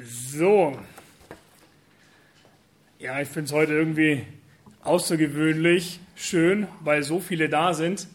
So. 0.00 0.78
Ja, 3.00 3.20
ich 3.20 3.26
finde 3.26 3.46
es 3.46 3.52
heute 3.52 3.72
irgendwie 3.72 4.22
außergewöhnlich 4.84 5.98
schön, 6.14 6.68
weil 6.82 7.02
so 7.02 7.18
viele 7.18 7.48
da 7.48 7.74
sind. 7.74 8.06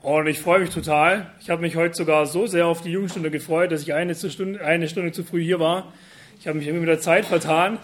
Und 0.00 0.28
ich 0.28 0.38
freue 0.38 0.60
mich 0.60 0.70
total. 0.70 1.32
Ich 1.40 1.50
habe 1.50 1.62
mich 1.62 1.74
heute 1.74 1.96
sogar 1.96 2.26
so 2.26 2.46
sehr 2.46 2.66
auf 2.68 2.82
die 2.82 2.92
Jugendstunde 2.92 3.32
gefreut, 3.32 3.72
dass 3.72 3.82
ich 3.82 3.94
eine 3.94 4.14
Stunde, 4.14 4.64
eine 4.64 4.88
Stunde 4.88 5.10
zu 5.10 5.24
früh 5.24 5.42
hier 5.42 5.58
war. 5.58 5.92
Ich 6.38 6.46
habe 6.46 6.56
mich 6.56 6.68
irgendwie 6.68 6.86
mit 6.86 6.94
der 6.94 7.00
Zeit 7.00 7.26
vertan. 7.26 7.78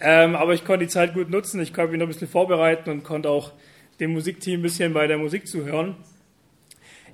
Ähm, 0.00 0.36
aber 0.36 0.54
ich 0.54 0.64
konnte 0.64 0.84
die 0.84 0.90
Zeit 0.90 1.12
gut 1.12 1.28
nutzen. 1.28 1.60
Ich 1.60 1.74
konnte 1.74 1.90
mich 1.90 1.98
noch 1.98 2.06
ein 2.06 2.12
bisschen 2.12 2.28
vorbereiten 2.28 2.88
und 2.90 3.02
konnte 3.02 3.30
auch 3.30 3.50
dem 3.98 4.12
Musikteam 4.12 4.60
ein 4.60 4.62
bisschen 4.62 4.92
bei 4.92 5.08
der 5.08 5.18
Musik 5.18 5.48
zuhören. 5.48 5.96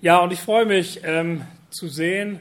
Ja, 0.03 0.19
und 0.19 0.35
ich 0.35 0.41
freue 0.41 0.67
mich 0.67 1.01
ähm, 1.03 1.47
zu 1.71 1.89
sehen, 1.89 2.41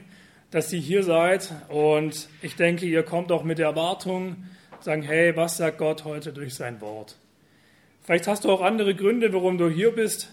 dass 0.52 0.72
ihr 0.72 0.80
hier 0.80 1.02
seid. 1.02 1.52
Und 1.68 2.28
ich 2.42 2.54
denke, 2.54 2.86
ihr 2.86 3.02
kommt 3.02 3.32
auch 3.32 3.42
mit 3.42 3.58
der 3.58 3.66
Erwartung, 3.66 4.36
sagen, 4.78 5.02
hey, 5.02 5.34
was 5.34 5.56
sagt 5.56 5.78
Gott 5.78 6.04
heute 6.04 6.32
durch 6.32 6.54
sein 6.54 6.80
Wort? 6.80 7.16
Vielleicht 8.04 8.28
hast 8.28 8.44
du 8.44 8.50
auch 8.50 8.60
andere 8.60 8.94
Gründe, 8.94 9.32
warum 9.32 9.58
du 9.58 9.68
hier 9.68 9.92
bist. 9.92 10.32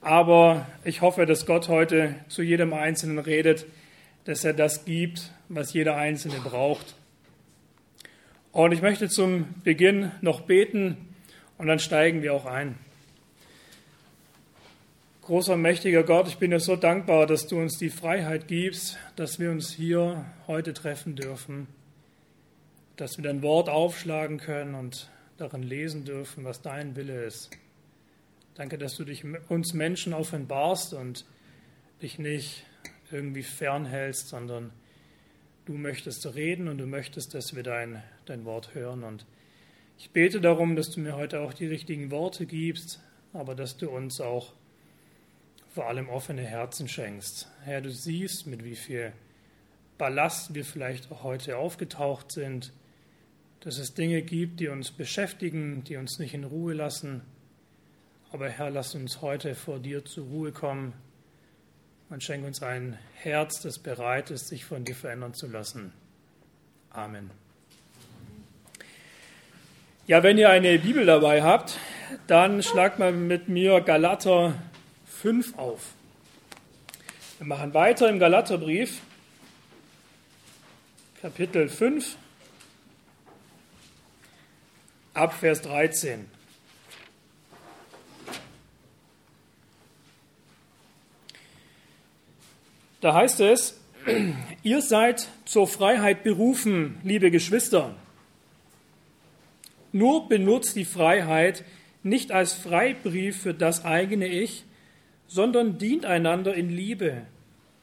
Aber 0.00 0.66
ich 0.84 1.00
hoffe, 1.00 1.26
dass 1.26 1.46
Gott 1.46 1.68
heute 1.68 2.14
zu 2.28 2.42
jedem 2.42 2.72
Einzelnen 2.72 3.18
redet, 3.18 3.66
dass 4.24 4.44
er 4.44 4.52
das 4.52 4.84
gibt, 4.84 5.30
was 5.48 5.72
jeder 5.72 5.96
Einzelne 5.96 6.36
braucht. 6.42 6.94
Und 8.52 8.72
ich 8.72 8.82
möchte 8.82 9.08
zum 9.08 9.46
Beginn 9.64 10.12
noch 10.20 10.42
beten 10.42 10.96
und 11.58 11.66
dann 11.66 11.78
steigen 11.78 12.22
wir 12.22 12.32
auch 12.32 12.46
ein. 12.46 12.76
Großer, 15.24 15.56
mächtiger 15.56 16.02
Gott, 16.02 16.28
ich 16.28 16.36
bin 16.36 16.50
dir 16.50 16.60
so 16.60 16.76
dankbar, 16.76 17.26
dass 17.26 17.46
du 17.46 17.58
uns 17.58 17.78
die 17.78 17.88
Freiheit 17.88 18.46
gibst, 18.46 18.98
dass 19.16 19.38
wir 19.38 19.50
uns 19.50 19.72
hier 19.72 20.26
heute 20.46 20.74
treffen 20.74 21.16
dürfen, 21.16 21.66
dass 22.96 23.16
wir 23.16 23.24
dein 23.24 23.40
Wort 23.40 23.70
aufschlagen 23.70 24.36
können 24.36 24.74
und 24.74 25.10
darin 25.38 25.62
lesen 25.62 26.04
dürfen, 26.04 26.44
was 26.44 26.60
dein 26.60 26.94
Wille 26.94 27.24
ist. 27.24 27.48
Danke, 28.54 28.76
dass 28.76 28.96
du 28.96 29.04
dich 29.04 29.24
uns 29.48 29.72
Menschen 29.72 30.12
offenbarst 30.12 30.92
und 30.92 31.24
dich 32.02 32.18
nicht 32.18 32.66
irgendwie 33.10 33.44
fernhältst, 33.44 34.28
sondern 34.28 34.72
du 35.64 35.72
möchtest 35.72 36.34
reden 36.34 36.68
und 36.68 36.76
du 36.76 36.86
möchtest, 36.86 37.32
dass 37.32 37.56
wir 37.56 37.62
dein, 37.62 38.02
dein 38.26 38.44
Wort 38.44 38.74
hören. 38.74 39.02
Und 39.02 39.24
ich 39.96 40.10
bete 40.10 40.42
darum, 40.42 40.76
dass 40.76 40.90
du 40.90 41.00
mir 41.00 41.16
heute 41.16 41.40
auch 41.40 41.54
die 41.54 41.66
richtigen 41.66 42.10
Worte 42.10 42.44
gibst, 42.44 43.00
aber 43.32 43.54
dass 43.54 43.78
du 43.78 43.88
uns 43.88 44.20
auch 44.20 44.52
vor 45.74 45.88
allem 45.88 46.08
offene 46.08 46.42
Herzen 46.42 46.86
schenkst. 46.86 47.48
Herr, 47.64 47.80
du 47.80 47.90
siehst, 47.90 48.46
mit 48.46 48.62
wie 48.62 48.76
viel 48.76 49.12
Ballast 49.98 50.54
wir 50.54 50.64
vielleicht 50.64 51.10
auch 51.10 51.24
heute 51.24 51.56
aufgetaucht 51.56 52.30
sind, 52.30 52.72
dass 53.58 53.78
es 53.78 53.92
Dinge 53.92 54.22
gibt, 54.22 54.60
die 54.60 54.68
uns 54.68 54.92
beschäftigen, 54.92 55.82
die 55.82 55.96
uns 55.96 56.20
nicht 56.20 56.32
in 56.32 56.44
Ruhe 56.44 56.74
lassen. 56.74 57.22
Aber 58.30 58.48
Herr, 58.48 58.70
lass 58.70 58.94
uns 58.94 59.20
heute 59.20 59.56
vor 59.56 59.80
dir 59.80 60.04
zur 60.04 60.26
Ruhe 60.26 60.52
kommen 60.52 60.92
und 62.08 62.22
schenk 62.22 62.44
uns 62.44 62.62
ein 62.62 62.96
Herz, 63.14 63.60
das 63.60 63.80
bereit 63.80 64.30
ist, 64.30 64.46
sich 64.46 64.64
von 64.64 64.84
dir 64.84 64.94
verändern 64.94 65.34
zu 65.34 65.48
lassen. 65.48 65.92
Amen. 66.90 67.32
Ja, 70.06 70.22
wenn 70.22 70.38
ihr 70.38 70.50
eine 70.50 70.78
Bibel 70.78 71.04
dabei 71.04 71.42
habt, 71.42 71.80
dann 72.28 72.62
schlagt 72.62 73.00
mal 73.00 73.10
mit 73.10 73.48
mir 73.48 73.80
Galater 73.80 74.54
5 75.24 75.56
auf. 75.56 75.80
Wir 77.38 77.46
machen 77.46 77.72
weiter 77.72 78.10
im 78.10 78.18
Galaterbrief, 78.18 79.00
Kapitel 81.22 81.70
5, 81.70 82.18
ab 85.14 85.32
Vers 85.32 85.62
13. 85.62 86.28
Da 93.00 93.14
heißt 93.14 93.40
es, 93.40 93.80
ihr 94.62 94.82
seid 94.82 95.26
zur 95.46 95.66
Freiheit 95.66 96.22
berufen, 96.22 97.00
liebe 97.02 97.30
Geschwister. 97.30 97.94
Nur 99.90 100.28
benutzt 100.28 100.76
die 100.76 100.84
Freiheit 100.84 101.64
nicht 102.02 102.30
als 102.30 102.52
Freibrief 102.52 103.40
für 103.40 103.54
das 103.54 103.86
eigene 103.86 104.26
Ich, 104.26 104.64
sondern 105.26 105.78
dient 105.78 106.04
einander 106.04 106.54
in 106.54 106.70
Liebe. 106.70 107.22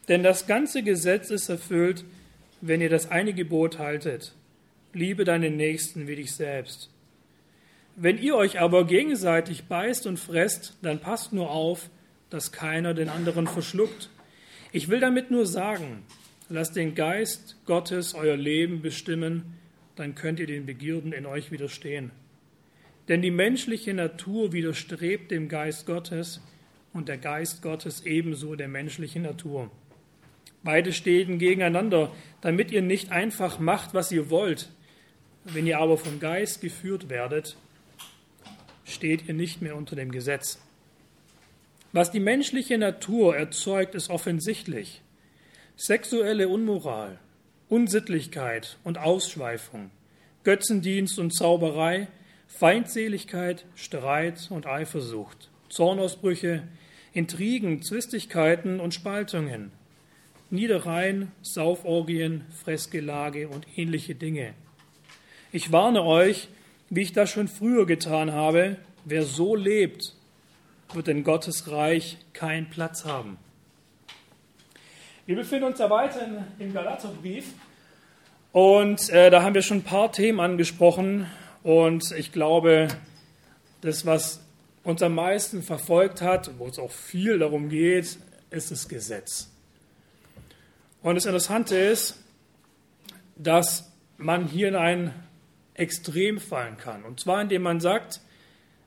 Denn 0.08 0.24
das 0.24 0.48
ganze 0.48 0.84
Gesetz 0.84 1.30
ist 1.30 1.50
erfüllt, 1.50 2.04
wenn 2.62 2.82
ihr 2.82 2.90
das 2.90 3.10
eine 3.12 3.34
Gebot 3.34 3.80
haltet. 3.80 4.34
Liebe 4.94 5.24
deinen 5.24 5.56
Nächsten 5.58 6.08
wie 6.08 6.16
dich 6.16 6.34
selbst. 6.34 6.90
Wenn 7.96 8.18
ihr 8.18 8.36
euch 8.36 8.60
aber 8.60 8.86
gegenseitig 8.86 9.66
beißt 9.66 10.08
und 10.08 10.18
fresst, 10.18 10.78
dann 10.82 11.00
passt 11.00 11.34
nur 11.34 11.52
auf, 11.52 11.90
dass 12.30 12.52
keiner 12.52 12.94
den 12.94 13.10
anderen 13.10 13.48
verschluckt. 13.48 14.10
Ich 14.72 14.88
will 14.88 15.00
damit 15.00 15.32
nur 15.32 15.46
sagen, 15.46 16.04
lasst 16.50 16.76
den 16.76 16.96
Geist 16.96 17.58
Gottes 17.66 18.14
euer 18.14 18.38
Leben 18.38 18.82
bestimmen, 18.82 19.58
dann 19.96 20.16
könnt 20.16 20.40
ihr 20.40 20.48
den 20.48 20.66
Begierden 20.66 21.12
in 21.12 21.26
euch 21.26 21.52
widerstehen. 21.52 22.12
Denn 23.08 23.22
die 23.22 23.32
menschliche 23.32 23.94
Natur 23.94 24.54
widerstrebt 24.54 25.32
dem 25.32 25.50
Geist 25.50 25.86
Gottes, 25.86 26.42
und 26.94 27.08
der 27.08 27.18
Geist 27.18 27.62
Gottes 27.62 28.06
ebenso 28.06 28.56
der 28.56 28.68
menschlichen 28.68 29.24
Natur. 29.24 29.72
Beide 30.64 30.94
stehen 30.94 31.40
gegeneinander, 31.40 32.12
damit 32.42 32.72
ihr 32.72 32.82
nicht 32.82 33.12
einfach 33.12 33.60
macht, 33.60 33.94
was 33.94 34.12
ihr 34.12 34.30
wollt. 34.30 34.70
Wenn 35.44 35.66
ihr 35.66 35.80
aber 35.80 35.98
vom 35.98 36.20
Geist 36.20 36.62
geführt 36.62 37.10
werdet, 37.10 37.58
steht 38.86 39.28
ihr 39.28 39.34
nicht 39.34 39.62
mehr 39.62 39.76
unter 39.76 39.96
dem 39.96 40.12
Gesetz. 40.12 40.60
Was 41.94 42.12
die 42.12 42.20
menschliche 42.20 42.78
Natur 42.78 43.36
erzeugt, 43.36 43.96
ist 43.96 44.10
offensichtlich. 44.10 45.02
Sexuelle 45.76 46.48
Unmoral, 46.48 47.20
Unsittlichkeit 47.70 48.78
und 48.84 48.98
Ausschweifung, 49.00 49.90
Götzendienst 50.44 51.18
und 51.18 51.32
Zauberei, 51.32 52.08
Feindseligkeit, 52.48 53.66
Streit 53.76 54.48
und 54.52 54.68
Eifersucht, 54.68 55.50
Zornausbrüche, 55.70 56.64
Intrigen, 57.14 57.82
Zwistigkeiten 57.82 58.80
und 58.80 58.94
Spaltungen, 58.94 59.72
Niedereien, 60.50 61.32
Sauforgien, 61.42 62.46
Fressgelage 62.64 63.50
und 63.50 63.66
ähnliche 63.78 64.16
Dinge. 64.16 64.54
Ich 65.52 65.72
warne 65.72 66.04
euch, 66.04 66.48
wie 66.90 67.02
ich 67.02 67.14
das 67.14 67.30
schon 67.30 67.48
früher 67.48 67.86
getan 67.86 68.32
habe, 68.32 68.78
wer 69.06 69.24
so 69.24 69.56
lebt, 69.56 70.16
wird 70.94 71.08
in 71.08 71.24
Gottes 71.24 71.70
Reich 71.72 72.18
keinen 72.34 72.70
Platz 72.70 73.06
haben. 73.06 73.38
Wir 75.26 75.36
befinden 75.36 75.66
uns 75.66 75.80
ja 75.80 75.90
weiter 75.90 76.46
im 76.60 76.74
Galaterbrief 76.74 77.54
und 78.52 79.10
äh, 79.10 79.30
da 79.30 79.44
haben 79.44 79.54
wir 79.54 79.62
schon 79.62 79.78
ein 79.78 79.84
paar 79.84 80.12
Themen 80.12 80.40
angesprochen 80.40 81.28
und 81.64 82.12
ich 82.18 82.32
glaube, 82.32 82.88
das, 83.82 84.06
was 84.06 84.41
uns 84.84 85.02
am 85.02 85.16
meisten 85.16 85.62
verfolgt 85.62 86.22
hat, 86.22 86.58
wo 86.58 86.68
es 86.68 86.80
auch 86.80 86.92
viel 86.92 87.40
darum 87.40 87.70
geht, 87.70 88.18
ist 88.50 88.72
das 88.72 88.88
Gesetz. 88.88 89.50
Und 91.02 91.16
das 91.16 91.26
Interessante 91.26 91.76
ist, 91.76 92.24
dass 93.36 93.92
man 94.18 94.48
hier 94.48 94.68
in 94.68 94.76
ein 94.76 95.14
Extrem 95.74 96.40
fallen 96.40 96.78
kann. 96.78 97.04
Und 97.04 97.20
zwar 97.20 97.42
indem 97.42 97.64
man 97.64 97.80
sagt, 97.80 98.22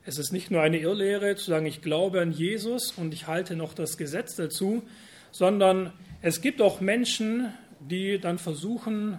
es 0.05 0.19
ist 0.19 0.33
nicht 0.33 0.51
nur 0.51 0.61
eine 0.61 0.79
Irrlehre 0.79 1.35
zu 1.35 1.47
sagen, 1.51 1.67
ich 1.67 1.81
glaube 1.81 2.21
an 2.21 2.31
Jesus 2.31 2.93
und 2.93 3.15
ich 3.15 3.27
halte 3.27 3.57
noch 3.57 3.73
das 3.73 3.97
Gesetz 3.97 4.37
dazu, 4.37 4.83
sondern 5.31 5.93
es 6.21 6.41
gibt 6.41 6.61
auch 6.61 6.81
Menschen, 6.81 7.53
die 7.81 8.19
dann 8.19 8.39
versuchen 8.39 9.19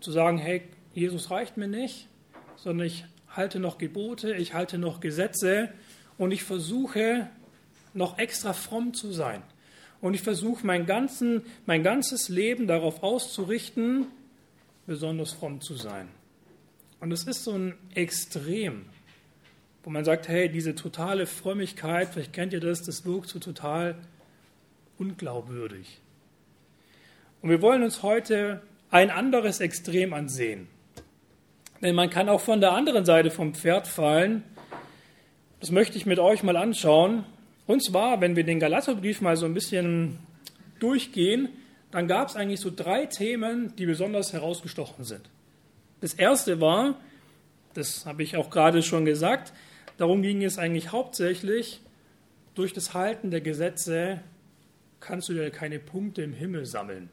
zu 0.00 0.10
sagen, 0.10 0.38
hey, 0.38 0.62
Jesus 0.92 1.30
reicht 1.30 1.56
mir 1.56 1.68
nicht, 1.68 2.08
sondern 2.56 2.86
ich 2.86 3.04
halte 3.28 3.60
noch 3.60 3.78
Gebote, 3.78 4.34
ich 4.34 4.54
halte 4.54 4.76
noch 4.76 5.00
Gesetze 5.00 5.70
und 6.18 6.30
ich 6.30 6.42
versuche 6.44 7.28
noch 7.92 8.18
extra 8.18 8.52
fromm 8.52 8.94
zu 8.94 9.12
sein. 9.12 9.42
Und 10.00 10.14
ich 10.14 10.22
versuche 10.22 10.66
mein, 10.66 10.86
ganzen, 10.86 11.42
mein 11.66 11.82
ganzes 11.82 12.28
Leben 12.28 12.66
darauf 12.66 13.02
auszurichten, 13.02 14.06
besonders 14.86 15.32
fromm 15.32 15.60
zu 15.60 15.74
sein. 15.74 16.08
Und 17.00 17.12
es 17.12 17.24
ist 17.24 17.44
so 17.44 17.52
ein 17.52 17.74
Extrem, 17.94 18.86
wo 19.82 19.90
man 19.90 20.04
sagt, 20.04 20.28
hey, 20.28 20.48
diese 20.48 20.74
totale 20.74 21.26
Frömmigkeit, 21.26 22.08
vielleicht 22.12 22.32
kennt 22.32 22.52
ihr 22.52 22.60
das, 22.60 22.82
das 22.82 23.04
wirkt 23.04 23.28
so 23.28 23.38
total 23.38 23.96
unglaubwürdig. 24.98 26.00
Und 27.42 27.50
wir 27.50 27.62
wollen 27.62 27.82
uns 27.82 28.02
heute 28.02 28.62
ein 28.90 29.10
anderes 29.10 29.60
Extrem 29.60 30.12
ansehen. 30.12 30.68
Denn 31.82 31.94
man 31.94 32.08
kann 32.08 32.28
auch 32.28 32.40
von 32.40 32.60
der 32.60 32.72
anderen 32.72 33.04
Seite 33.04 33.30
vom 33.30 33.54
Pferd 33.54 33.86
fallen 33.86 34.42
das 35.64 35.70
möchte 35.70 35.96
ich 35.96 36.04
mit 36.04 36.18
euch 36.18 36.42
mal 36.42 36.58
anschauen. 36.58 37.24
Und 37.66 37.82
zwar, 37.82 38.20
wenn 38.20 38.36
wir 38.36 38.44
den 38.44 38.60
Galaterbrief 38.60 39.22
mal 39.22 39.38
so 39.38 39.46
ein 39.46 39.54
bisschen 39.54 40.18
durchgehen, 40.78 41.48
dann 41.90 42.06
gab 42.06 42.28
es 42.28 42.36
eigentlich 42.36 42.60
so 42.60 42.70
drei 42.70 43.06
Themen, 43.06 43.74
die 43.76 43.86
besonders 43.86 44.34
herausgestochen 44.34 45.06
sind. 45.06 45.22
Das 46.02 46.12
erste 46.12 46.60
war, 46.60 47.00
das 47.72 48.04
habe 48.04 48.22
ich 48.22 48.36
auch 48.36 48.50
gerade 48.50 48.82
schon 48.82 49.06
gesagt, 49.06 49.54
darum 49.96 50.20
ging 50.20 50.44
es 50.44 50.58
eigentlich 50.58 50.92
hauptsächlich, 50.92 51.80
durch 52.54 52.74
das 52.74 52.92
Halten 52.92 53.30
der 53.30 53.40
Gesetze 53.40 54.20
kannst 55.00 55.30
du 55.30 55.32
dir 55.32 55.48
keine 55.48 55.78
Punkte 55.78 56.20
im 56.20 56.34
Himmel 56.34 56.66
sammeln. 56.66 57.08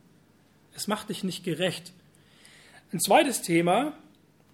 Es 0.76 0.88
macht 0.88 1.08
dich 1.08 1.24
nicht 1.24 1.46
gerecht. 1.46 1.94
Ein 2.92 3.00
zweites 3.00 3.44
Thema, 3.44 3.94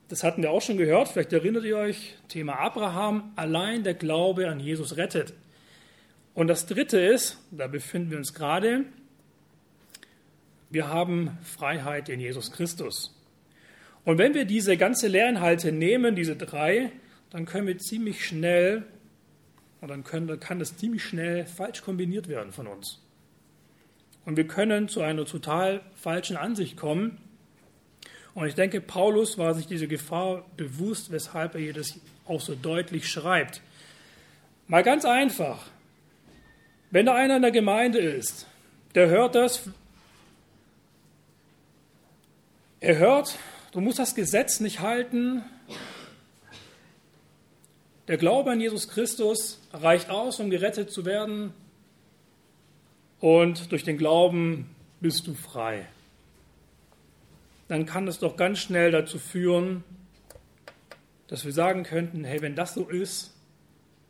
das 0.09 0.23
hatten 0.23 0.41
wir 0.41 0.51
auch 0.51 0.61
schon 0.61 0.77
gehört, 0.77 1.09
vielleicht 1.09 1.33
erinnert 1.33 1.65
ihr 1.65 1.77
euch, 1.77 2.15
Thema 2.29 2.59
Abraham, 2.59 3.31
allein 3.35 3.83
der 3.83 3.93
Glaube 3.93 4.49
an 4.49 4.59
Jesus 4.59 4.97
rettet. 4.97 5.33
Und 6.33 6.47
das 6.47 6.65
dritte 6.65 6.99
ist, 6.99 7.39
da 7.51 7.67
befinden 7.67 8.11
wir 8.11 8.17
uns 8.17 8.33
gerade, 8.33 8.85
wir 10.69 10.87
haben 10.87 11.37
Freiheit 11.43 12.09
in 12.09 12.19
Jesus 12.19 12.51
Christus. 12.51 13.13
Und 14.05 14.17
wenn 14.17 14.33
wir 14.33 14.45
diese 14.45 14.77
ganze 14.77 15.07
Lehrinhalte 15.07 15.71
nehmen, 15.71 16.15
diese 16.15 16.35
drei, 16.35 16.91
dann 17.29 17.45
können 17.45 17.67
wir 17.67 17.77
ziemlich 17.77 18.25
schnell, 18.25 18.83
und 19.81 19.89
dann 19.89 20.03
können, 20.03 20.39
kann 20.39 20.59
das 20.59 20.77
ziemlich 20.77 21.03
schnell 21.03 21.45
falsch 21.45 21.81
kombiniert 21.81 22.27
werden 22.27 22.51
von 22.51 22.67
uns. 22.67 23.01
Und 24.25 24.37
wir 24.37 24.47
können 24.47 24.89
zu 24.89 25.01
einer 25.01 25.25
total 25.25 25.81
falschen 25.95 26.37
Ansicht 26.37 26.77
kommen. 26.77 27.17
Und 28.37 28.45
ich 28.45 28.53
denke, 28.53 28.81
Paulus 28.81 29.39
war 29.39 29.55
sich 29.55 29.65
diese 29.65 29.87
Gefahr 29.87 30.45
bewusst, 30.57 31.09
weshalb 31.09 31.55
er 31.55 31.61
hier 31.61 31.73
das 31.73 31.99
auch 32.27 32.39
so 32.39 32.53
deutlich 32.53 33.09
schreibt. 33.09 33.61
Mal 34.67 34.83
ganz 34.83 35.05
einfach. 35.05 35.65
Wenn 36.91 37.07
da 37.07 37.15
einer 37.15 37.37
in 37.37 37.41
der 37.41 37.51
Gemeinde 37.51 37.97
ist, 37.97 38.45
der 38.93 39.07
hört 39.07 39.33
das, 39.33 39.69
er 42.79 42.97
hört, 42.99 43.39
Du 43.71 43.81
musst 43.81 43.99
das 43.99 44.15
Gesetz 44.15 44.59
nicht 44.59 44.79
halten. 44.79 45.43
Der 48.07 48.17
Glaube 48.17 48.51
an 48.51 48.61
Jesus 48.61 48.87
Christus 48.87 49.59
reicht 49.73 50.09
aus, 50.09 50.39
um 50.39 50.49
gerettet 50.49 50.89
zu 50.91 51.05
werden. 51.05 51.53
Und 53.19 53.71
durch 53.71 53.83
den 53.83 53.97
Glauben 53.97 54.75
bist 54.99 55.27
du 55.27 55.33
frei. 55.33 55.87
Dann 57.67 57.85
kann 57.85 58.07
es 58.07 58.19
doch 58.19 58.37
ganz 58.37 58.59
schnell 58.59 58.91
dazu 58.91 59.19
führen, 59.19 59.83
dass 61.27 61.45
wir 61.45 61.51
sagen 61.51 61.83
könnten, 61.83 62.23
hey, 62.23 62.41
wenn 62.41 62.55
das 62.55 62.73
so 62.73 62.87
ist, 62.87 63.33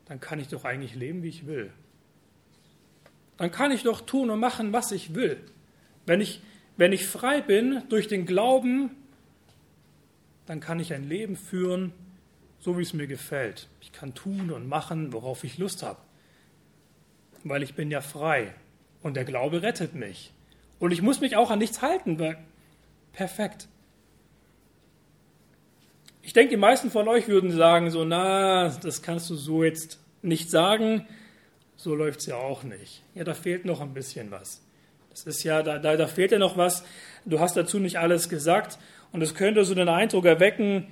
dann 0.05 0.19
kann 0.19 0.39
ich 0.39 0.47
doch 0.47 0.63
eigentlich 0.63 0.95
leben, 0.95 1.23
wie 1.23 1.29
ich 1.29 1.47
will. 1.47 1.71
Dann 3.37 3.51
kann 3.51 3.71
ich 3.71 3.83
doch 3.83 4.01
tun 4.01 4.29
und 4.29 4.39
machen, 4.39 4.73
was 4.73 4.91
ich 4.91 5.15
will. 5.15 5.37
Wenn 6.05 6.21
ich, 6.21 6.41
wenn 6.77 6.93
ich 6.93 7.05
frei 7.05 7.41
bin 7.41 7.83
durch 7.89 8.07
den 8.07 8.25
Glauben, 8.25 8.91
dann 10.45 10.59
kann 10.59 10.79
ich 10.79 10.93
ein 10.93 11.07
Leben 11.07 11.35
führen, 11.35 11.91
so 12.59 12.77
wie 12.77 12.83
es 12.83 12.93
mir 12.93 13.07
gefällt. 13.07 13.67
Ich 13.81 13.91
kann 13.91 14.13
tun 14.13 14.51
und 14.51 14.67
machen, 14.67 15.13
worauf 15.13 15.43
ich 15.43 15.57
Lust 15.57 15.83
habe, 15.83 15.99
weil 17.43 17.63
ich 17.63 17.75
bin 17.75 17.91
ja 17.91 18.01
frei 18.01 18.53
und 19.03 19.15
der 19.15 19.25
Glaube 19.25 19.61
rettet 19.61 19.93
mich. 19.93 20.33
Und 20.79 20.91
ich 20.91 21.01
muss 21.01 21.21
mich 21.21 21.35
auch 21.35 21.51
an 21.51 21.59
nichts 21.59 21.81
halten, 21.81 22.19
weil 22.19 22.37
perfekt. 23.17 23.67
Ich 26.21 26.33
denke, 26.33 26.51
die 26.51 26.57
meisten 26.57 26.91
von 26.91 27.07
euch 27.07 27.27
würden 27.27 27.51
sagen, 27.51 27.89
so, 27.89 28.05
na, 28.05 28.69
das 28.69 29.01
kannst 29.01 29.29
du 29.31 29.35
so 29.35 29.63
jetzt 29.63 29.99
nicht 30.21 30.51
sagen, 30.51 31.07
so 31.77 31.95
läuft 31.95 32.19
es 32.19 32.27
ja 32.27 32.35
auch 32.35 32.63
nicht. 32.63 33.01
Ja, 33.15 33.23
da 33.23 33.33
fehlt 33.33 33.65
noch 33.65 33.81
ein 33.81 33.95
bisschen 33.95 34.29
was. 34.29 34.61
Das 35.09 35.25
ist 35.25 35.43
ja, 35.43 35.63
da, 35.63 35.79
da, 35.79 35.97
da 35.97 36.05
fehlt 36.05 36.31
ja 36.31 36.37
noch 36.37 36.57
was. 36.57 36.83
Du 37.25 37.39
hast 37.39 37.57
dazu 37.57 37.79
nicht 37.79 37.97
alles 37.97 38.29
gesagt. 38.29 38.77
Und 39.11 39.23
es 39.23 39.33
könnte 39.33 39.65
so 39.65 39.73
den 39.73 39.89
Eindruck 39.89 40.25
erwecken, 40.25 40.85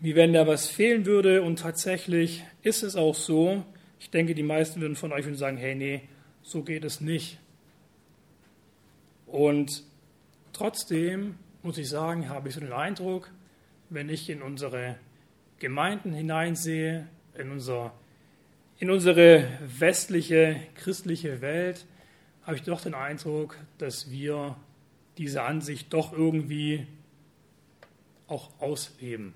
wie 0.00 0.14
wenn 0.14 0.32
da 0.32 0.46
was 0.46 0.68
fehlen 0.68 1.04
würde. 1.04 1.42
Und 1.42 1.58
tatsächlich 1.58 2.44
ist 2.62 2.84
es 2.84 2.94
auch 2.94 3.16
so. 3.16 3.64
Ich 3.98 4.10
denke, 4.10 4.36
die 4.36 4.44
meisten 4.44 4.80
würden 4.80 4.94
von 4.94 5.10
euch 5.12 5.26
sagen, 5.36 5.56
hey, 5.56 5.74
nee, 5.74 6.02
so 6.42 6.62
geht 6.62 6.84
es 6.84 7.00
nicht. 7.00 7.38
Und 9.26 9.82
trotzdem 10.52 11.36
muss 11.62 11.78
ich 11.78 11.88
sagen, 11.88 12.28
habe 12.28 12.48
ich 12.48 12.54
so 12.54 12.60
den 12.60 12.72
Eindruck, 12.72 13.30
wenn 13.90 14.08
ich 14.08 14.28
in 14.28 14.42
unsere 14.42 14.96
Gemeinden 15.58 16.12
hineinsehe, 16.12 17.06
in, 17.38 17.50
unser, 17.50 17.92
in 18.78 18.90
unsere 18.90 19.46
westliche 19.78 20.60
christliche 20.74 21.40
Welt, 21.40 21.86
habe 22.44 22.56
ich 22.56 22.62
doch 22.62 22.80
den 22.80 22.94
Eindruck, 22.94 23.56
dass 23.78 24.10
wir 24.10 24.56
diese 25.18 25.42
Ansicht 25.42 25.92
doch 25.92 26.12
irgendwie 26.12 26.86
auch 28.26 28.50
ausleben. 28.58 29.34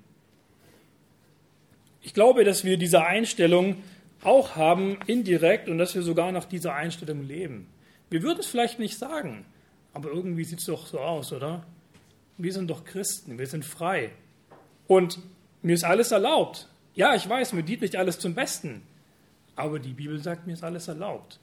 Ich 2.02 2.14
glaube, 2.14 2.44
dass 2.44 2.64
wir 2.64 2.76
diese 2.76 3.04
Einstellung 3.04 3.82
auch 4.22 4.56
haben, 4.56 4.98
indirekt, 5.06 5.68
und 5.68 5.78
dass 5.78 5.94
wir 5.94 6.02
sogar 6.02 6.32
nach 6.32 6.46
dieser 6.46 6.74
Einstellung 6.74 7.22
leben. 7.22 7.68
Wir 8.10 8.22
würden 8.22 8.40
es 8.40 8.46
vielleicht 8.46 8.78
nicht 8.78 8.96
sagen, 8.96 9.44
aber 9.96 10.10
irgendwie 10.10 10.44
sieht 10.44 10.58
es 10.58 10.66
doch 10.66 10.86
so 10.86 11.00
aus, 11.00 11.32
oder? 11.32 11.64
Wir 12.36 12.52
sind 12.52 12.68
doch 12.68 12.84
Christen, 12.84 13.38
wir 13.38 13.46
sind 13.46 13.64
frei. 13.64 14.10
Und 14.86 15.18
mir 15.62 15.72
ist 15.72 15.84
alles 15.84 16.12
erlaubt. 16.12 16.68
Ja, 16.94 17.14
ich 17.14 17.26
weiß, 17.26 17.54
mir 17.54 17.62
dient 17.62 17.80
nicht 17.80 17.96
alles 17.96 18.18
zum 18.18 18.34
Besten, 18.34 18.82
aber 19.54 19.78
die 19.78 19.94
Bibel 19.94 20.22
sagt, 20.22 20.46
mir 20.46 20.52
ist 20.52 20.62
alles 20.62 20.88
erlaubt. 20.88 21.40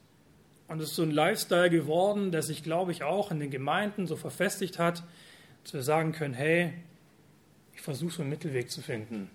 Und 0.68 0.80
es 0.80 0.90
ist 0.90 0.94
so 0.94 1.02
ein 1.02 1.10
Lifestyle 1.10 1.68
geworden, 1.68 2.30
der 2.30 2.42
sich, 2.42 2.62
glaube 2.62 2.92
ich, 2.92 3.02
auch 3.02 3.32
in 3.32 3.40
den 3.40 3.50
Gemeinden 3.50 4.06
so 4.06 4.14
verfestigt 4.14 4.78
hat, 4.78 5.02
dass 5.64 5.74
wir 5.74 5.82
sagen 5.82 6.12
können, 6.12 6.34
hey, 6.34 6.74
ich 7.72 7.80
versuche 7.80 8.12
so 8.12 8.22
einen 8.22 8.30
Mittelweg 8.30 8.70
zu 8.70 8.82
finden. 8.82 9.30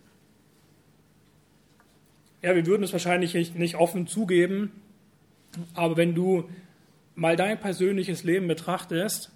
Ja, 2.41 2.55
wir 2.55 2.65
würden 2.65 2.83
es 2.83 2.93
wahrscheinlich 2.93 3.33
nicht 3.53 3.75
offen 3.75 4.07
zugeben, 4.07 4.71
aber 5.73 5.97
wenn 5.97 6.15
du 6.15 6.49
mal 7.19 7.35
dein 7.35 7.59
persönliches 7.59 8.23
Leben 8.23 8.47
betrachtest, 8.47 9.29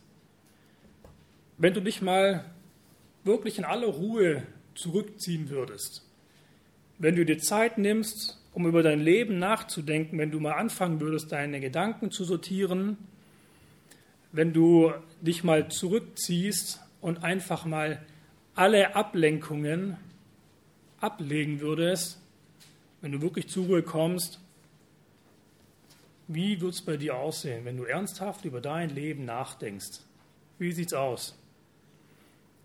wenn 1.58 1.74
du 1.74 1.82
dich 1.82 2.02
mal 2.02 2.46
wirklich 3.26 3.58
in 3.58 3.66
aller 3.66 3.88
Ruhe 3.88 4.44
zurückziehen 4.74 5.50
würdest, 5.50 6.08
wenn 6.98 7.18
du 7.18 7.26
dir 7.26 7.40
Zeit 7.40 7.78
nimmst, 7.78 8.42
um 8.54 8.66
über 8.68 8.84
dein 8.84 9.02
Leben 9.02 9.38
nachzudenken, 9.38 10.18
wenn 10.18 10.32
du 10.32 10.40
mal 10.40 10.54
anfangen 10.54 11.02
würdest, 11.02 11.34
deine 11.34 11.60
Gedanken 11.60 12.10
zu 12.10 12.24
sortieren, 12.24 12.98
wenn 14.32 14.54
du 14.54 14.94
dich 15.22 15.44
mal 15.44 15.68
zurückziehst 15.68 16.80
und 17.02 17.24
einfach 17.24 17.66
mal 17.66 18.02
alle 18.56 18.96
Ablenkungen 18.96 19.98
ablegen 21.02 21.60
würdest, 21.60 22.22
wenn 23.02 23.12
du 23.12 23.22
wirklich 23.22 23.50
zur 23.50 23.66
Ruhe 23.66 23.84
kommst, 23.84 24.40
wie 26.34 26.62
wird 26.62 26.74
es 26.74 26.82
bei 26.82 26.98
dir 26.98 27.18
aussehen, 27.18 27.66
wenn 27.66 27.78
du 27.78 27.86
ernsthaft 27.86 28.46
über 28.46 28.62
dein 28.62 28.90
Leben 28.90 29.26
nachdenkst? 29.26 30.02
Wie 30.60 30.72
sieht 30.72 30.88
es 30.88 30.94
aus? 30.94 31.38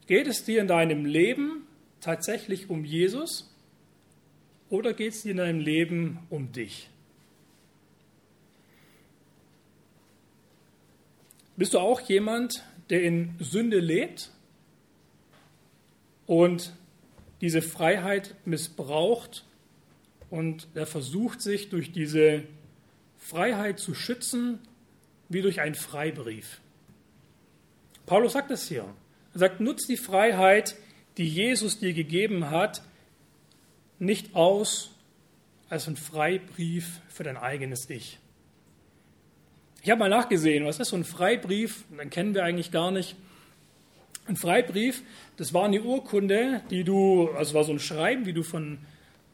Geht 0.06 0.26
es 0.26 0.44
dir 0.44 0.60
in 0.60 0.68
deinem 0.68 1.04
Leben 1.04 1.66
tatsächlich 2.00 2.70
um 2.70 2.84
Jesus 2.84 3.54
oder 4.70 4.94
geht 4.94 5.12
es 5.12 5.22
dir 5.22 5.32
in 5.32 5.36
deinem 5.38 5.60
Leben 5.60 6.18
um 6.30 6.52
dich? 6.52 6.88
Bist 11.56 11.74
du 11.74 11.80
auch 11.80 12.00
jemand, 12.02 12.62
der 12.88 13.02
in 13.02 13.34
Sünde 13.40 13.80
lebt 13.80 14.30
und 16.26 16.72
diese 17.40 17.62
Freiheit 17.62 18.34
missbraucht 18.44 19.44
und 20.30 20.68
er 20.74 20.86
versucht 20.86 21.40
sich 21.40 21.68
durch 21.68 21.92
diese 21.92 22.44
Freiheit 23.28 23.78
zu 23.78 23.94
schützen, 23.94 24.58
wie 25.28 25.42
durch 25.42 25.60
einen 25.60 25.74
Freibrief? 25.74 26.60
Paulus 28.06 28.32
sagt 28.32 28.50
es 28.50 28.68
hier. 28.68 28.86
Er 29.34 29.38
sagt, 29.38 29.60
nutz 29.60 29.86
die 29.86 29.98
Freiheit, 29.98 30.76
die 31.18 31.28
Jesus 31.28 31.78
dir 31.78 31.92
gegeben 31.92 32.48
hat, 32.50 32.80
nicht 33.98 34.34
aus 34.34 34.92
als 35.68 35.88
ein 35.88 35.98
Freibrief 35.98 37.00
für 37.10 37.22
dein 37.22 37.36
eigenes 37.36 37.90
Ich. 37.90 38.18
Ich 39.82 39.90
habe 39.90 39.98
mal 39.98 40.08
nachgesehen, 40.08 40.64
was 40.64 40.80
ist 40.80 40.88
so 40.88 40.96
ein 40.96 41.04
Freibrief? 41.04 41.84
Den 41.90 42.08
kennen 42.08 42.34
wir 42.34 42.44
eigentlich 42.44 42.70
gar 42.70 42.90
nicht. 42.90 43.14
Ein 44.26 44.36
Freibrief, 44.36 45.02
das 45.36 45.52
war 45.52 45.66
eine 45.66 45.82
Urkunde, 45.82 46.62
die 46.70 46.82
du, 46.82 47.28
also 47.32 47.52
war 47.52 47.64
so 47.64 47.72
ein 47.72 47.78
Schreiben, 47.78 48.24
wie 48.24 48.32
du 48.32 48.42
von 48.42 48.78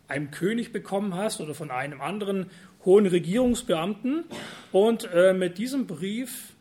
einem 0.09 0.33
König 0.33 0.73
bekommen 0.73 1.15
hast 1.15 1.41
oder 1.41 1.55
von 1.55 1.71
einem 1.71 2.01
anderen 2.01 2.51
hohen 2.85 3.07
Regierungsbeamten. 3.07 4.25
Und 4.73 5.09
äh, 5.12 5.33
mit 5.33 5.59
diesem 5.59 5.87
Brief 5.87 6.53